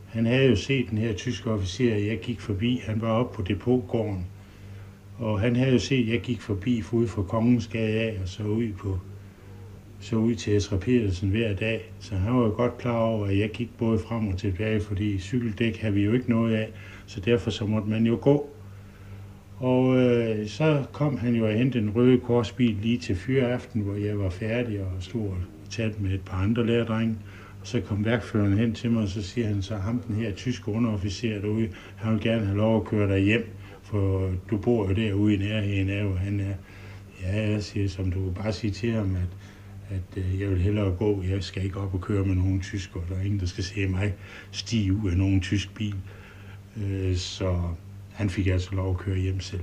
han 0.09 0.27
havde 0.27 0.49
jo 0.49 0.57
set 0.57 0.91
den 0.91 0.99
her 0.99 1.13
tyske 1.13 1.51
officer, 1.51 1.97
jeg 1.97 2.19
gik 2.19 2.41
forbi. 2.41 2.83
Han 2.85 3.01
var 3.01 3.09
oppe 3.09 3.37
på 3.37 3.43
depotgården. 3.43 4.27
Og 5.19 5.41
han 5.41 5.57
havde 5.57 5.73
jo 5.73 5.79
set, 5.79 6.03
at 6.07 6.13
jeg 6.13 6.21
gik 6.21 6.41
forbi 6.41 6.83
ude 6.93 7.09
fra 7.09 7.23
Kongens 7.23 7.67
Gade 7.67 8.01
af, 8.01 8.19
og 8.23 8.29
så 8.29 8.43
ud 8.43 8.73
på 8.73 8.99
så 10.01 10.17
ud 10.17 10.35
til 10.35 10.57
Esra 10.57 10.77
Petersen 10.77 11.31
hver 11.31 11.55
dag. 11.55 11.93
Så 12.01 12.15
han 12.15 12.35
var 12.35 12.43
jo 12.43 12.51
godt 12.51 12.79
klar 12.79 12.99
over, 12.99 13.27
at 13.27 13.39
jeg 13.39 13.51
gik 13.51 13.79
både 13.79 13.99
frem 13.99 14.29
og 14.29 14.39
tilbage, 14.39 14.81
fordi 14.81 15.19
cykeldæk 15.19 15.77
havde 15.77 15.95
vi 15.95 16.05
jo 16.05 16.13
ikke 16.13 16.31
noget 16.31 16.55
af, 16.55 16.69
så 17.07 17.21
derfor 17.21 17.51
så 17.51 17.67
måtte 17.67 17.89
man 17.89 18.07
jo 18.07 18.19
gå. 18.21 18.51
Og 19.59 19.97
øh, 19.97 20.49
så 20.49 20.85
kom 20.93 21.19
han 21.19 21.35
jo 21.35 21.47
og 21.47 21.53
hentede 21.53 21.85
en 21.85 21.91
røde 21.91 22.19
korsbil 22.19 22.77
lige 22.83 22.99
til 22.99 23.17
fyraften, 23.17 23.83
hvor 23.83 23.95
jeg 23.95 24.19
var 24.19 24.31
færdig 24.31 24.81
og 24.81 24.93
stod 25.01 25.23
og 25.23 25.37
talte 25.71 26.03
med 26.03 26.11
et 26.15 26.21
par 26.21 26.37
andre 26.37 26.67
lærerdrenge. 26.67 27.17
Og 27.63 27.69
så 27.69 27.81
kom 27.81 28.05
værkføreren 28.05 28.59
hen 28.59 28.75
til 28.75 28.91
mig, 28.91 29.03
og 29.03 29.09
så 29.09 29.23
siger 29.23 29.47
han 29.47 29.63
så, 29.63 29.77
ham 29.77 29.99
den 29.99 30.17
her 30.17 30.33
tyske 30.33 30.69
underofficer 30.69 31.41
derude, 31.41 31.69
han 31.97 32.13
vil 32.13 32.21
gerne 32.21 32.45
have 32.45 32.57
lov 32.57 32.81
at 32.81 32.87
køre 32.87 33.15
dig 33.15 33.21
hjem, 33.21 33.47
for 33.83 34.33
du 34.51 34.57
bor 34.57 34.89
jo 34.89 34.95
derude 34.95 35.35
i 35.35 35.37
nærheden 35.37 35.91
af, 35.91 36.05
hvor 36.05 36.17
han 36.17 36.41
er. 36.41 36.55
Ja, 37.23 37.51
jeg 37.51 37.63
siger, 37.63 37.89
som 37.89 38.13
du 38.13 38.25
kan 38.25 38.35
bare 38.35 38.53
sige 38.53 38.71
til 38.71 38.93
ham, 38.93 39.17
at, 39.17 39.29
at 39.97 40.25
øh, 40.25 40.41
jeg 40.41 40.51
vil 40.51 40.61
hellere 40.61 40.91
gå, 40.91 41.23
jeg 41.23 41.43
skal 41.43 41.65
ikke 41.65 41.81
op 41.81 41.95
og 41.95 42.01
køre 42.01 42.25
med 42.25 42.35
nogen 42.35 42.61
tysker, 42.61 43.01
der 43.09 43.17
er 43.17 43.23
ingen, 43.23 43.41
der 43.41 43.47
skal 43.47 43.65
se 43.65 43.87
mig 43.87 44.15
stige 44.51 44.93
ud 44.93 45.11
af 45.11 45.17
nogen 45.17 45.41
tysk 45.41 45.75
bil. 45.75 45.95
Øh, 46.77 47.17
så 47.17 47.61
han 48.13 48.31
fik 48.31 48.47
altså 48.47 48.75
lov 48.75 48.91
at 48.91 48.99
køre 48.99 49.19
hjem 49.19 49.41
selv. 49.41 49.63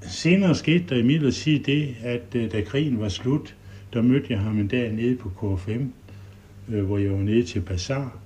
Senere 0.00 0.54
skete 0.54 0.84
der 0.88 0.96
imidlertid 0.96 1.60
det, 1.60 1.96
at 2.02 2.34
øh, 2.34 2.52
da 2.52 2.60
krigen 2.60 3.00
var 3.00 3.08
slut, 3.08 3.56
der 3.92 4.02
mødte 4.02 4.26
jeg 4.30 4.40
ham 4.40 4.58
en 4.58 4.68
dag 4.68 4.92
nede 4.92 5.16
på 5.16 5.28
KFM, 5.28 5.84
øh, 6.70 6.84
hvor 6.84 6.98
jeg 6.98 7.12
var 7.12 7.18
nede 7.18 7.42
til 7.42 7.60
bazar. 7.60 8.18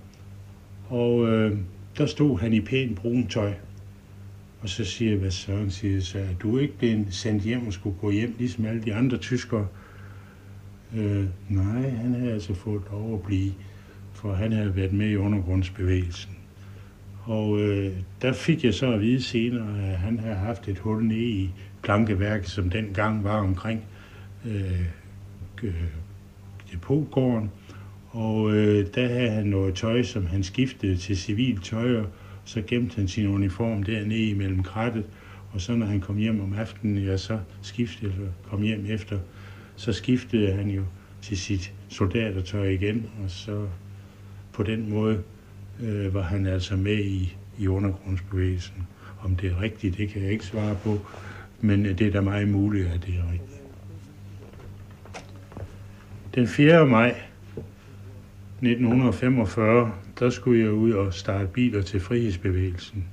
Og 0.88 1.28
øh, 1.28 1.58
der 1.98 2.06
stod 2.06 2.38
han 2.38 2.52
i 2.52 2.60
pænt 2.60 2.96
brun 2.96 3.26
tøj. 3.26 3.52
Og 4.60 4.68
så 4.68 4.84
siger 4.84 5.10
jeg, 5.10 5.20
hvad 5.20 5.30
Søren 5.30 5.70
siger, 5.70 6.00
så 6.00 6.18
er 6.18 6.34
du 6.42 6.58
ikke 6.58 6.78
blevet 6.78 7.06
sendt 7.10 7.42
hjem 7.42 7.66
og 7.66 7.72
skulle 7.72 7.96
gå 8.00 8.10
hjem, 8.10 8.34
ligesom 8.38 8.64
alle 8.66 8.82
de 8.82 8.94
andre 8.94 9.16
tyskere? 9.16 9.66
Øh, 10.96 11.24
nej, 11.48 11.90
han 11.90 12.14
havde 12.14 12.32
altså 12.32 12.54
fået 12.54 12.82
lov 12.90 13.14
at 13.14 13.22
blive, 13.22 13.52
for 14.12 14.34
han 14.34 14.52
havde 14.52 14.76
været 14.76 14.92
med 14.92 15.10
i 15.10 15.16
undergrundsbevægelsen. 15.16 16.32
Og 17.24 17.60
øh, 17.60 17.92
der 18.22 18.32
fik 18.32 18.64
jeg 18.64 18.74
så 18.74 18.92
at 18.92 19.00
vide 19.00 19.22
senere, 19.22 19.82
at 19.92 19.98
han 19.98 20.18
havde 20.18 20.34
haft 20.34 20.68
et 20.68 20.78
hul 20.78 21.04
nede 21.04 21.20
i 21.20 21.50
plankeværket, 21.82 22.48
som 22.48 22.70
dengang 22.70 23.24
var 23.24 23.40
omkring 23.40 23.84
øh, 24.44 24.80
øh 25.62 25.74
depotgården. 26.72 27.50
Og 28.14 28.52
øh, 28.52 28.86
der 28.94 29.08
havde 29.08 29.30
han 29.30 29.46
noget 29.46 29.74
tøj, 29.74 30.02
som 30.02 30.26
han 30.26 30.42
skiftede 30.42 30.96
til 30.96 31.16
civil 31.16 31.60
tøj, 31.60 31.96
og 31.96 32.06
så 32.44 32.62
gemte 32.66 32.96
han 32.96 33.08
sin 33.08 33.26
uniform 33.28 33.82
dernede 33.82 34.30
imellem 34.30 34.62
krattet. 34.62 35.04
Og 35.52 35.60
så 35.60 35.76
når 35.76 35.86
han 35.86 36.00
kom 36.00 36.16
hjem 36.16 36.40
om 36.40 36.52
aftenen, 36.52 36.98
ja, 36.98 37.16
så 37.16 37.38
skiftede, 37.62 38.12
eller 38.12 38.28
kom 38.50 38.62
hjem 38.62 38.86
efter, 38.88 39.18
så 39.76 39.92
skiftede 39.92 40.52
han 40.52 40.70
jo 40.70 40.82
til 41.22 41.38
sit 41.38 41.72
soldatertøj 41.88 42.68
igen, 42.68 43.06
og 43.24 43.30
så 43.30 43.66
på 44.52 44.62
den 44.62 44.90
måde 44.90 45.22
øh, 45.82 46.14
var 46.14 46.22
han 46.22 46.46
altså 46.46 46.76
med 46.76 46.98
i, 46.98 47.36
i 47.58 47.68
undergrundsbevægelsen. 47.68 48.86
Om 49.22 49.36
det 49.36 49.50
er 49.50 49.60
rigtigt, 49.60 49.98
det 49.98 50.08
kan 50.08 50.22
jeg 50.22 50.30
ikke 50.30 50.46
svare 50.46 50.76
på, 50.84 50.98
men 51.60 51.84
det 51.84 52.00
er 52.00 52.10
da 52.10 52.20
meget 52.20 52.48
muligt, 52.48 52.86
at 52.86 53.00
det 53.06 53.14
er 53.14 53.32
rigtigt. 53.32 53.60
Den 56.34 56.48
4. 56.48 56.86
maj 56.86 57.14
1945, 58.66 59.92
der 60.18 60.30
skulle 60.30 60.60
jeg 60.60 60.72
ud 60.72 60.92
og 60.92 61.14
starte 61.14 61.46
biler 61.46 61.82
til 61.82 62.00
frihedsbevægelsen. 62.00 63.04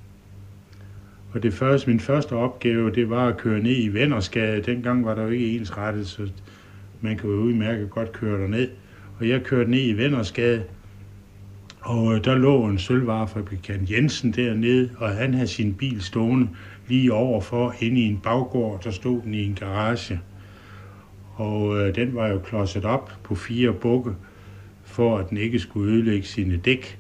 Og 1.33 1.43
det 1.43 1.53
første, 1.53 1.89
min 1.89 1.99
første 1.99 2.33
opgave, 2.33 2.91
det 2.91 3.09
var 3.09 3.27
at 3.27 3.37
køre 3.37 3.59
ned 3.59 3.75
i 3.77 3.87
Vennersgade. 3.87 4.61
Dengang 4.61 5.05
var 5.05 5.15
der 5.15 5.23
jo 5.23 5.29
ikke 5.29 5.57
ensrettet, 5.57 6.07
så 6.07 6.29
man 7.01 7.17
kan 7.17 7.29
jo 7.29 7.35
udmærket 7.35 7.89
godt 7.89 8.11
køre 8.11 8.49
ned. 8.49 8.69
Og 9.19 9.29
jeg 9.29 9.43
kørte 9.43 9.71
ned 9.71 9.87
i 9.87 9.93
Vennersgade, 9.93 10.63
og 11.81 12.13
øh, 12.13 12.23
der 12.23 12.35
lå 12.35 12.65
en 12.65 12.77
sølvvarefabrikant 12.77 13.91
Jensen 13.91 14.31
dernede, 14.31 14.89
og 14.97 15.09
han 15.09 15.33
havde 15.33 15.47
sin 15.47 15.73
bil 15.73 16.01
stående 16.01 16.49
lige 16.87 17.13
overfor 17.13 17.75
inde 17.79 18.01
i 18.01 18.03
en 18.03 18.19
baggård, 18.23 18.83
der 18.83 18.91
stod 18.91 19.21
den 19.21 19.33
i 19.33 19.45
en 19.45 19.55
garage. 19.55 20.19
Og 21.35 21.79
øh, 21.79 21.95
den 21.95 22.15
var 22.15 22.27
jo 22.27 22.39
klodset 22.39 22.85
op 22.85 23.11
på 23.23 23.35
fire 23.35 23.73
bukke, 23.73 24.11
for 24.91 25.17
at 25.17 25.29
den 25.29 25.37
ikke 25.37 25.59
skulle 25.59 25.93
ødelægge 25.93 26.27
sine 26.27 26.57
dæk 26.57 26.99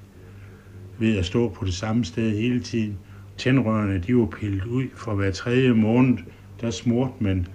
ved 0.99 1.17
at 1.17 1.25
stå 1.25 1.49
på 1.49 1.65
det 1.65 1.73
samme 1.73 2.05
sted 2.05 2.37
hele 2.37 2.59
tiden. 2.59 2.97
Tændrørene 3.37 4.03
de 4.07 4.15
var 4.15 4.25
pillet 4.25 4.65
ud 4.65 4.85
for 4.95 5.15
hver 5.15 5.31
tredje 5.31 5.73
måned. 5.73 6.17
Der 6.61 6.71
smurte 6.71 7.13
man 7.19 7.47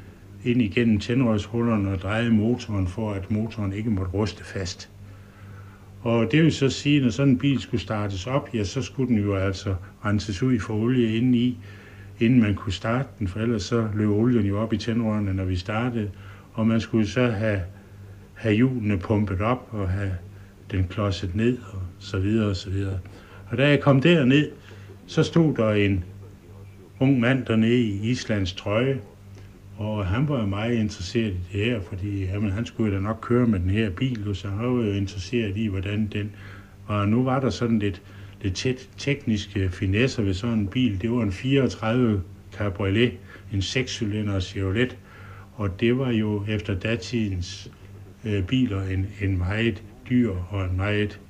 ind 0.44 0.62
igennem 0.62 1.00
tændrørshullerne 1.00 1.90
og 1.90 1.98
drejede 1.98 2.30
motoren 2.30 2.86
for, 2.86 3.12
at 3.12 3.30
motoren 3.30 3.72
ikke 3.72 3.90
måtte 3.90 4.12
ruste 4.12 4.44
fast. 4.44 4.90
Og 6.02 6.32
det 6.32 6.42
vil 6.42 6.52
så 6.52 6.68
sige, 6.68 6.96
at 6.96 7.02
når 7.02 7.10
sådan 7.10 7.32
en 7.32 7.38
bil 7.38 7.60
skulle 7.60 7.80
startes 7.80 8.26
op, 8.26 8.48
ja, 8.54 8.64
så 8.64 8.82
skulle 8.82 9.08
den 9.08 9.22
jo 9.22 9.34
altså 9.34 9.74
renses 10.04 10.42
ud 10.42 10.58
for 10.58 10.74
olie 10.74 11.16
indeni, 11.16 11.58
inden 12.20 12.40
man 12.40 12.54
kunne 12.54 12.72
starte 12.72 13.08
den, 13.18 13.28
for 13.28 13.40
ellers 13.40 13.62
så 13.62 13.88
løb 13.94 14.08
olien 14.10 14.46
jo 14.46 14.60
op 14.60 14.72
i 14.72 14.76
tændrørene, 14.76 15.34
når 15.34 15.44
vi 15.44 15.56
startede. 15.56 16.10
Og 16.52 16.66
man 16.66 16.80
skulle 16.80 17.06
så 17.06 17.26
have, 17.26 17.60
have 18.34 18.54
hjulene 18.54 18.98
pumpet 18.98 19.40
op 19.40 19.68
og 19.70 19.88
have 19.88 20.12
den 20.70 20.88
klodset 20.88 21.34
ned 21.34 21.58
og 21.72 21.82
så 21.98 22.18
videre 22.18 22.48
og 22.48 22.56
så 22.56 22.70
videre. 22.70 22.98
Og 23.50 23.58
da 23.58 23.68
jeg 23.68 23.80
kom 23.80 24.00
derned, 24.00 24.50
så 25.06 25.22
stod 25.22 25.54
der 25.54 25.70
en 25.70 26.04
ung 27.00 27.20
mand 27.20 27.46
dernede 27.46 27.80
i 27.80 28.10
Islands 28.10 28.52
trøje, 28.52 29.00
og 29.76 30.06
han 30.06 30.28
var 30.28 30.40
jo 30.40 30.46
meget 30.46 30.74
interesseret 30.74 31.32
i 31.32 31.56
det 31.56 31.64
her, 31.64 31.80
fordi 31.80 32.24
jamen, 32.24 32.50
han 32.50 32.66
skulle 32.66 32.94
da 32.94 33.00
nok 33.00 33.18
køre 33.22 33.46
med 33.46 33.60
den 33.60 33.70
her 33.70 33.90
bil, 33.90 34.30
så 34.34 34.48
han 34.48 34.58
var 34.58 34.84
jo 34.84 34.92
interesseret 34.92 35.56
i, 35.56 35.66
hvordan 35.66 36.08
den 36.12 36.30
Og 36.86 37.08
nu 37.08 37.24
var 37.24 37.40
der 37.40 37.50
sådan 37.50 37.78
lidt, 37.78 38.02
lidt 38.42 38.54
tæt 38.54 38.88
tekniske 38.96 39.70
finesser 39.70 40.22
ved 40.22 40.34
sådan 40.34 40.58
en 40.58 40.66
bil. 40.66 41.02
Det 41.02 41.10
var 41.10 41.22
en 41.22 41.32
34 41.32 42.22
Cabriolet, 42.52 43.12
en 43.52 43.58
6-cylinder 43.58 44.40
Chevrolet, 44.40 44.96
og 45.54 45.80
det 45.80 45.98
var 45.98 46.10
jo 46.10 46.44
efter 46.48 46.74
datidens 46.74 47.70
øh, 48.24 48.42
biler 48.42 48.82
en, 48.82 49.06
en 49.20 49.38
meget 49.38 49.82
dyr 50.10 50.30
og 50.50 50.64
en 50.64 50.76
meget 50.76 51.20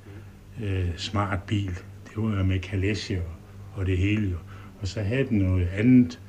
øh, 0.63 0.89
smart 0.97 1.39
bil. 1.47 1.71
Det 2.07 2.15
var 2.15 2.43
med 2.43 2.59
kalesje 2.59 3.17
og, 3.17 3.31
og 3.79 3.85
det 3.85 3.97
hele 3.97 4.27
jo. 4.29 4.37
Og 4.81 4.87
så 4.87 5.01
havde 5.01 5.27
den 5.27 5.37
noget 5.37 5.67
andet. 5.67 6.19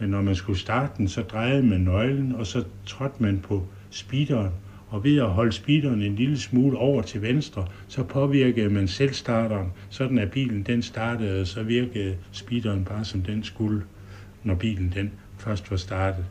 Når 0.00 0.22
man 0.22 0.34
skulle 0.34 0.58
starte 0.58 0.92
den, 0.96 1.08
så 1.08 1.22
drejede 1.22 1.62
man 1.62 1.80
nøglen, 1.80 2.34
og 2.34 2.46
så 2.46 2.64
trådte 2.86 3.22
man 3.22 3.38
på 3.38 3.66
speederen. 3.90 4.52
Og 4.88 5.04
ved 5.04 5.18
at 5.18 5.28
holde 5.30 5.52
speederen 5.52 6.02
en 6.02 6.14
lille 6.14 6.38
smule 6.38 6.78
over 6.78 7.02
til 7.02 7.22
venstre, 7.22 7.66
så 7.88 8.04
påvirkede 8.04 8.70
man 8.70 8.88
selv 8.88 9.12
starteren, 9.12 9.72
sådan 9.88 10.18
at 10.18 10.30
bilen 10.30 10.62
den 10.62 10.82
startede, 10.82 11.40
og 11.40 11.46
så 11.46 11.62
virkede 11.62 12.16
speederen 12.32 12.84
bare 12.84 13.04
som 13.04 13.22
den 13.22 13.44
skulle, 13.44 13.82
når 14.44 14.54
bilen 14.54 14.92
den 14.94 15.12
først 15.38 15.70
var 15.70 15.76
startet. 15.76 16.24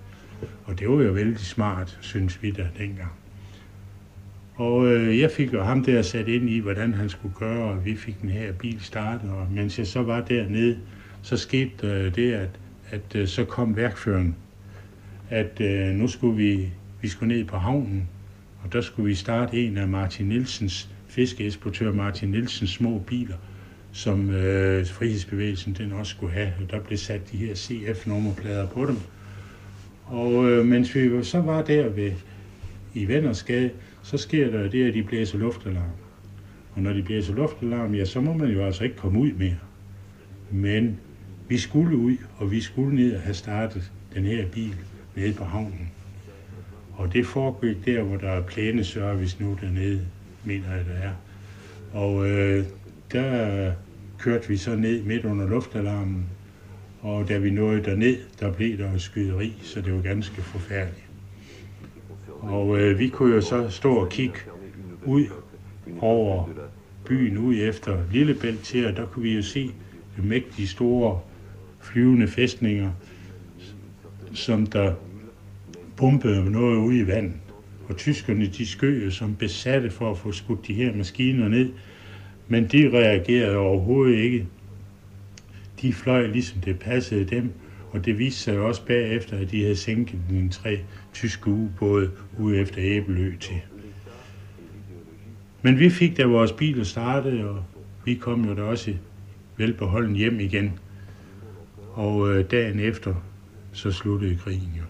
Og 0.66 0.80
det 0.80 0.90
var 0.90 1.04
jo 1.04 1.12
vældig 1.12 1.40
smart, 1.40 1.98
synes 2.02 2.44
vi 2.44 2.52
da 2.52 2.68
dengang. 2.78 3.12
Og 4.58 4.88
øh, 4.88 5.20
jeg 5.20 5.32
fik 5.32 5.54
jo 5.54 5.64
ham 5.64 5.84
der 5.84 6.02
sat 6.02 6.28
ind 6.28 6.50
i, 6.50 6.60
hvordan 6.60 6.94
han 6.94 7.10
skulle 7.10 7.36
gøre, 7.36 7.64
og 7.64 7.86
vi 7.86 7.96
fik 7.96 8.22
den 8.22 8.30
her 8.30 8.52
bil 8.52 8.82
startet. 8.82 9.30
Og 9.30 9.48
mens 9.52 9.80
jeg 9.80 9.88
så 9.88 10.02
var 10.02 10.22
dernede, 10.22 10.78
så 11.22 11.38
skete 11.38 11.88
øh, 11.88 12.16
det, 12.16 12.34
at, 12.34 12.50
at 12.90 13.16
øh, 13.16 13.28
så 13.28 13.46
kom 13.46 13.76
værkføren, 13.76 14.36
at 15.30 15.62
øh, 15.62 15.88
nu 15.88 16.08
skulle 16.08 16.38
vi, 16.38 16.70
vi 17.02 17.08
skulle 17.08 17.36
ned 17.36 17.46
på 17.46 17.58
havnen, 17.58 18.10
og 18.64 18.74
der 18.74 18.82
skulle 18.82 19.08
vi 19.08 19.16
starte 19.16 19.66
en 19.66 19.78
af 19.78 19.88
Martin 19.88 20.26
Nielsens, 20.26 20.90
fiskeesportør 21.08 21.94
Martin 21.94 22.30
Nielsens 22.30 22.70
små 22.70 23.00
biler, 23.08 23.36
som 23.92 24.30
øh, 24.30 24.88
frihedsbevægelsen 24.88 25.74
den 25.74 25.92
også 25.92 26.10
skulle 26.10 26.34
have. 26.34 26.54
Og 26.64 26.72
der 26.72 26.80
blev 26.80 26.98
sat 26.98 27.32
de 27.32 27.38
her 27.38 27.56
CF-nummerplader 27.56 28.68
på 28.68 28.86
dem. 28.86 28.98
Og 30.06 30.50
øh, 30.50 30.66
mens 30.66 30.96
vi 30.96 31.24
så 31.24 31.40
var 31.42 31.62
der 31.62 31.90
ved, 31.90 32.12
i 32.94 33.08
Vennersgade, 33.08 33.70
så 34.08 34.18
sker 34.18 34.52
der 34.52 34.70
det, 34.70 34.88
at 34.88 34.94
de 34.94 35.04
blæser 35.04 35.38
luftalarm. 35.38 35.90
Og 36.76 36.82
når 36.82 36.94
de 36.94 37.04
blæser 37.04 37.34
luftalarm, 37.34 37.96
ja, 37.96 38.06
så 38.06 38.22
må 38.22 38.34
man 38.34 38.50
jo 38.50 38.66
altså 38.66 38.84
ikke 38.84 38.96
komme 38.96 39.20
ud 39.20 39.32
mere. 39.32 39.58
Men 40.52 41.00
vi 41.48 41.58
skulle 41.58 41.98
ud, 41.98 42.18
og 42.38 42.52
vi 42.52 42.62
skulle 42.62 42.96
ned 42.96 43.16
og 43.16 43.22
have 43.22 43.34
startet 43.34 43.92
den 44.14 44.24
her 44.24 44.48
bil 44.48 44.76
nede 45.16 45.34
på 45.34 45.44
havnen. 45.44 45.92
Og 46.94 47.14
det 47.14 47.26
foregik 47.26 47.86
der, 47.86 48.04
hvor 48.04 48.18
der 48.18 48.30
er 48.30 48.42
plæneservice 48.42 49.38
nu 49.40 49.58
dernede, 49.62 50.02
mener 50.46 50.76
jeg, 50.76 50.86
der 50.86 50.94
er. 50.94 51.14
Og 51.94 52.30
øh, 52.30 52.66
der 53.12 53.72
kørte 54.20 54.48
vi 54.48 54.58
så 54.58 54.76
ned 54.76 55.04
midt 55.04 55.26
under 55.26 55.48
luftalarmen, 55.48 56.26
og 57.02 57.30
da 57.30 57.38
vi 57.38 57.50
nåede 57.50 57.84
derned, 57.84 58.18
der 58.40 58.54
blev 58.54 58.78
der 58.78 58.98
skyderi, 58.98 59.54
så 59.62 59.82
det 59.82 59.94
var 59.94 60.02
ganske 60.02 60.42
forfærdeligt. 60.42 61.07
Og 62.48 62.80
øh, 62.80 63.00
vi 63.00 63.08
kunne 63.10 63.36
jo 63.36 63.42
så 63.42 63.70
stå 63.70 63.96
og 63.96 64.10
kigge 64.10 64.40
ud 65.06 65.26
over 66.00 66.50
byen 67.06 67.38
ud 67.38 67.56
efter 67.60 67.98
Lillebælt 68.12 68.64
til, 68.64 68.88
og 68.88 68.96
der 68.96 69.06
kunne 69.06 69.24
vi 69.24 69.36
jo 69.36 69.42
se 69.42 69.72
de 70.18 70.22
mægtige 70.22 70.68
store 70.68 71.20
flyvende 71.82 72.28
fæstninger, 72.28 72.92
som 74.34 74.66
der 74.66 74.94
pumpede 75.98 76.52
noget 76.52 76.78
ud 76.78 76.94
i 76.94 77.08
vandet. 77.08 77.34
Og 77.90 77.98
tyskerne, 77.98 78.46
de 78.46 78.66
skød 78.66 79.12
som 79.12 79.36
besatte 79.36 79.90
for 79.90 80.12
at 80.12 80.18
få 80.18 80.32
skudt 80.32 80.68
de 80.68 80.74
her 80.74 80.96
maskiner 80.96 81.48
ned, 81.48 81.70
men 82.48 82.68
de 82.68 82.90
reagerede 82.94 83.58
overhovedet 83.58 84.18
ikke. 84.18 84.48
De 85.82 85.94
fløj 85.94 86.28
ligesom 86.28 86.62
det 86.62 86.80
passede 86.80 87.26
dem, 87.26 87.52
og 87.92 88.06
det 88.06 88.18
viste 88.18 88.42
sig 88.42 88.60
også 88.60 88.86
bagefter, 88.86 89.38
at 89.38 89.52
de 89.52 89.62
havde 89.62 89.76
sænket 89.76 90.20
den 90.30 90.50
tre 90.50 90.80
tyske 91.14 91.48
ubåde 91.48 92.12
ude 92.40 92.58
efter 92.58 92.78
Æbelø 92.80 93.34
til. 93.40 93.62
Men 95.62 95.80
vi 95.80 95.90
fik 95.90 96.18
da 96.18 96.26
vores 96.26 96.52
bil 96.52 96.86
startet, 96.86 97.44
og 97.44 97.64
vi 98.06 98.16
kom 98.16 98.46
jo 98.46 98.56
da 98.56 98.62
også 98.62 98.94
velbeholden 99.58 100.16
hjem 100.16 100.40
igen. 100.40 100.80
Og 101.94 102.30
øh, 102.30 102.52
dagen 102.52 102.80
efter, 102.80 103.16
så 103.72 103.92
sluttede 103.92 104.38
krigen 104.38 104.72
jo. 104.78 104.84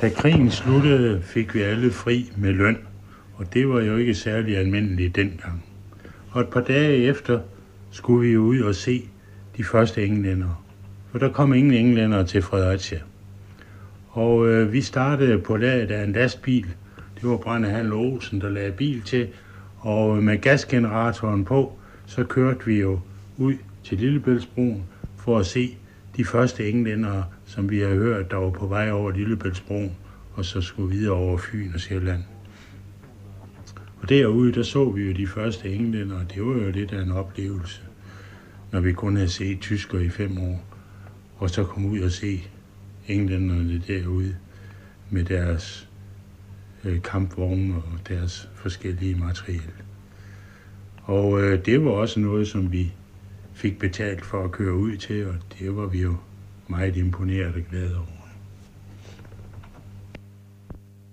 Da 0.00 0.08
krigen 0.08 0.50
sluttede, 0.50 1.22
fik 1.22 1.54
vi 1.54 1.60
alle 1.60 1.90
fri 1.90 2.30
med 2.36 2.52
løn, 2.52 2.78
og 3.34 3.54
det 3.54 3.68
var 3.68 3.80
jo 3.80 3.96
ikke 3.96 4.14
særlig 4.14 4.56
almindeligt 4.56 5.16
dengang. 5.16 5.64
Og 6.30 6.40
et 6.40 6.48
par 6.48 6.60
dage 6.60 6.96
efter 6.96 7.40
skulle 7.90 8.28
vi 8.28 8.36
ud 8.36 8.60
og 8.60 8.74
se 8.74 9.08
de 9.56 9.64
første 9.64 10.06
englænder. 10.06 10.64
For 11.10 11.18
der 11.18 11.32
kom 11.32 11.54
ingen 11.54 11.72
englænder 11.72 12.24
til 12.24 12.42
Fredericia. 12.42 13.00
Og 14.08 14.48
øh, 14.48 14.72
vi 14.72 14.80
startede 14.80 15.38
på 15.38 15.56
laget 15.56 15.90
af 15.90 16.04
en 16.04 16.12
lastbil. 16.12 16.66
Det 17.20 17.30
var 17.30 17.36
Brændehandel 17.36 17.92
Olsen, 17.92 18.40
der 18.40 18.48
lagde 18.48 18.72
bil 18.72 19.02
til. 19.02 19.28
Og 19.78 20.16
øh, 20.16 20.22
med 20.22 20.38
gasgeneratoren 20.38 21.44
på, 21.44 21.72
så 22.06 22.24
kørte 22.24 22.66
vi 22.66 22.80
jo 22.80 23.00
ud 23.38 23.54
til 23.84 23.98
Lillebæltsbroen 23.98 24.82
for 25.16 25.38
at 25.38 25.46
se 25.46 25.76
de 26.16 26.24
første 26.24 26.70
englænder, 26.70 27.22
som 27.46 27.70
vi 27.70 27.80
har 27.80 27.88
hørt, 27.88 28.30
der 28.30 28.36
var 28.36 28.50
på 28.50 28.66
vej 28.66 28.90
over 28.90 29.10
Lillebæltsbroen, 29.10 29.92
og 30.34 30.44
så 30.44 30.60
skulle 30.60 30.96
videre 30.96 31.14
over 31.14 31.38
Fyn 31.38 31.70
og 31.74 31.80
Sjælland. 31.80 32.22
Og 34.02 34.08
derude, 34.08 34.52
der 34.52 34.62
så 34.62 34.90
vi 34.90 35.02
jo 35.02 35.12
de 35.12 35.26
første 35.26 35.74
englænder, 35.74 36.16
og 36.16 36.34
det 36.34 36.42
var 36.42 36.52
jo 36.52 36.70
lidt 36.70 36.92
af 36.92 37.02
en 37.02 37.12
oplevelse, 37.12 37.82
når 38.72 38.80
vi 38.80 38.92
kun 38.92 39.16
havde 39.16 39.28
set 39.28 39.60
tysker 39.60 39.98
i 39.98 40.08
fem 40.08 40.38
år, 40.38 40.64
og 41.36 41.50
så 41.50 41.64
komme 41.64 41.88
ud 41.88 42.00
og 42.00 42.10
se 42.10 42.42
englænderne 43.08 43.82
derude 43.86 44.36
med 45.10 45.24
deres 45.24 45.88
øh, 46.84 47.02
kampvogne 47.02 47.76
og 47.76 48.08
deres 48.08 48.48
forskellige 48.54 49.14
materiel. 49.14 49.72
Og 51.02 51.42
øh, 51.42 51.66
det 51.66 51.84
var 51.84 51.90
også 51.90 52.20
noget, 52.20 52.48
som 52.48 52.72
vi 52.72 52.92
fik 53.54 53.78
betalt 53.78 54.24
for 54.24 54.44
at 54.44 54.52
køre 54.52 54.74
ud 54.74 54.96
til, 54.96 55.26
og 55.26 55.34
det 55.58 55.76
var 55.76 55.86
vi 55.86 56.02
jo 56.02 56.16
meget 56.68 56.96
imponeret 56.96 57.54
og 57.54 57.62
glade 57.70 57.96
over. 57.96 58.21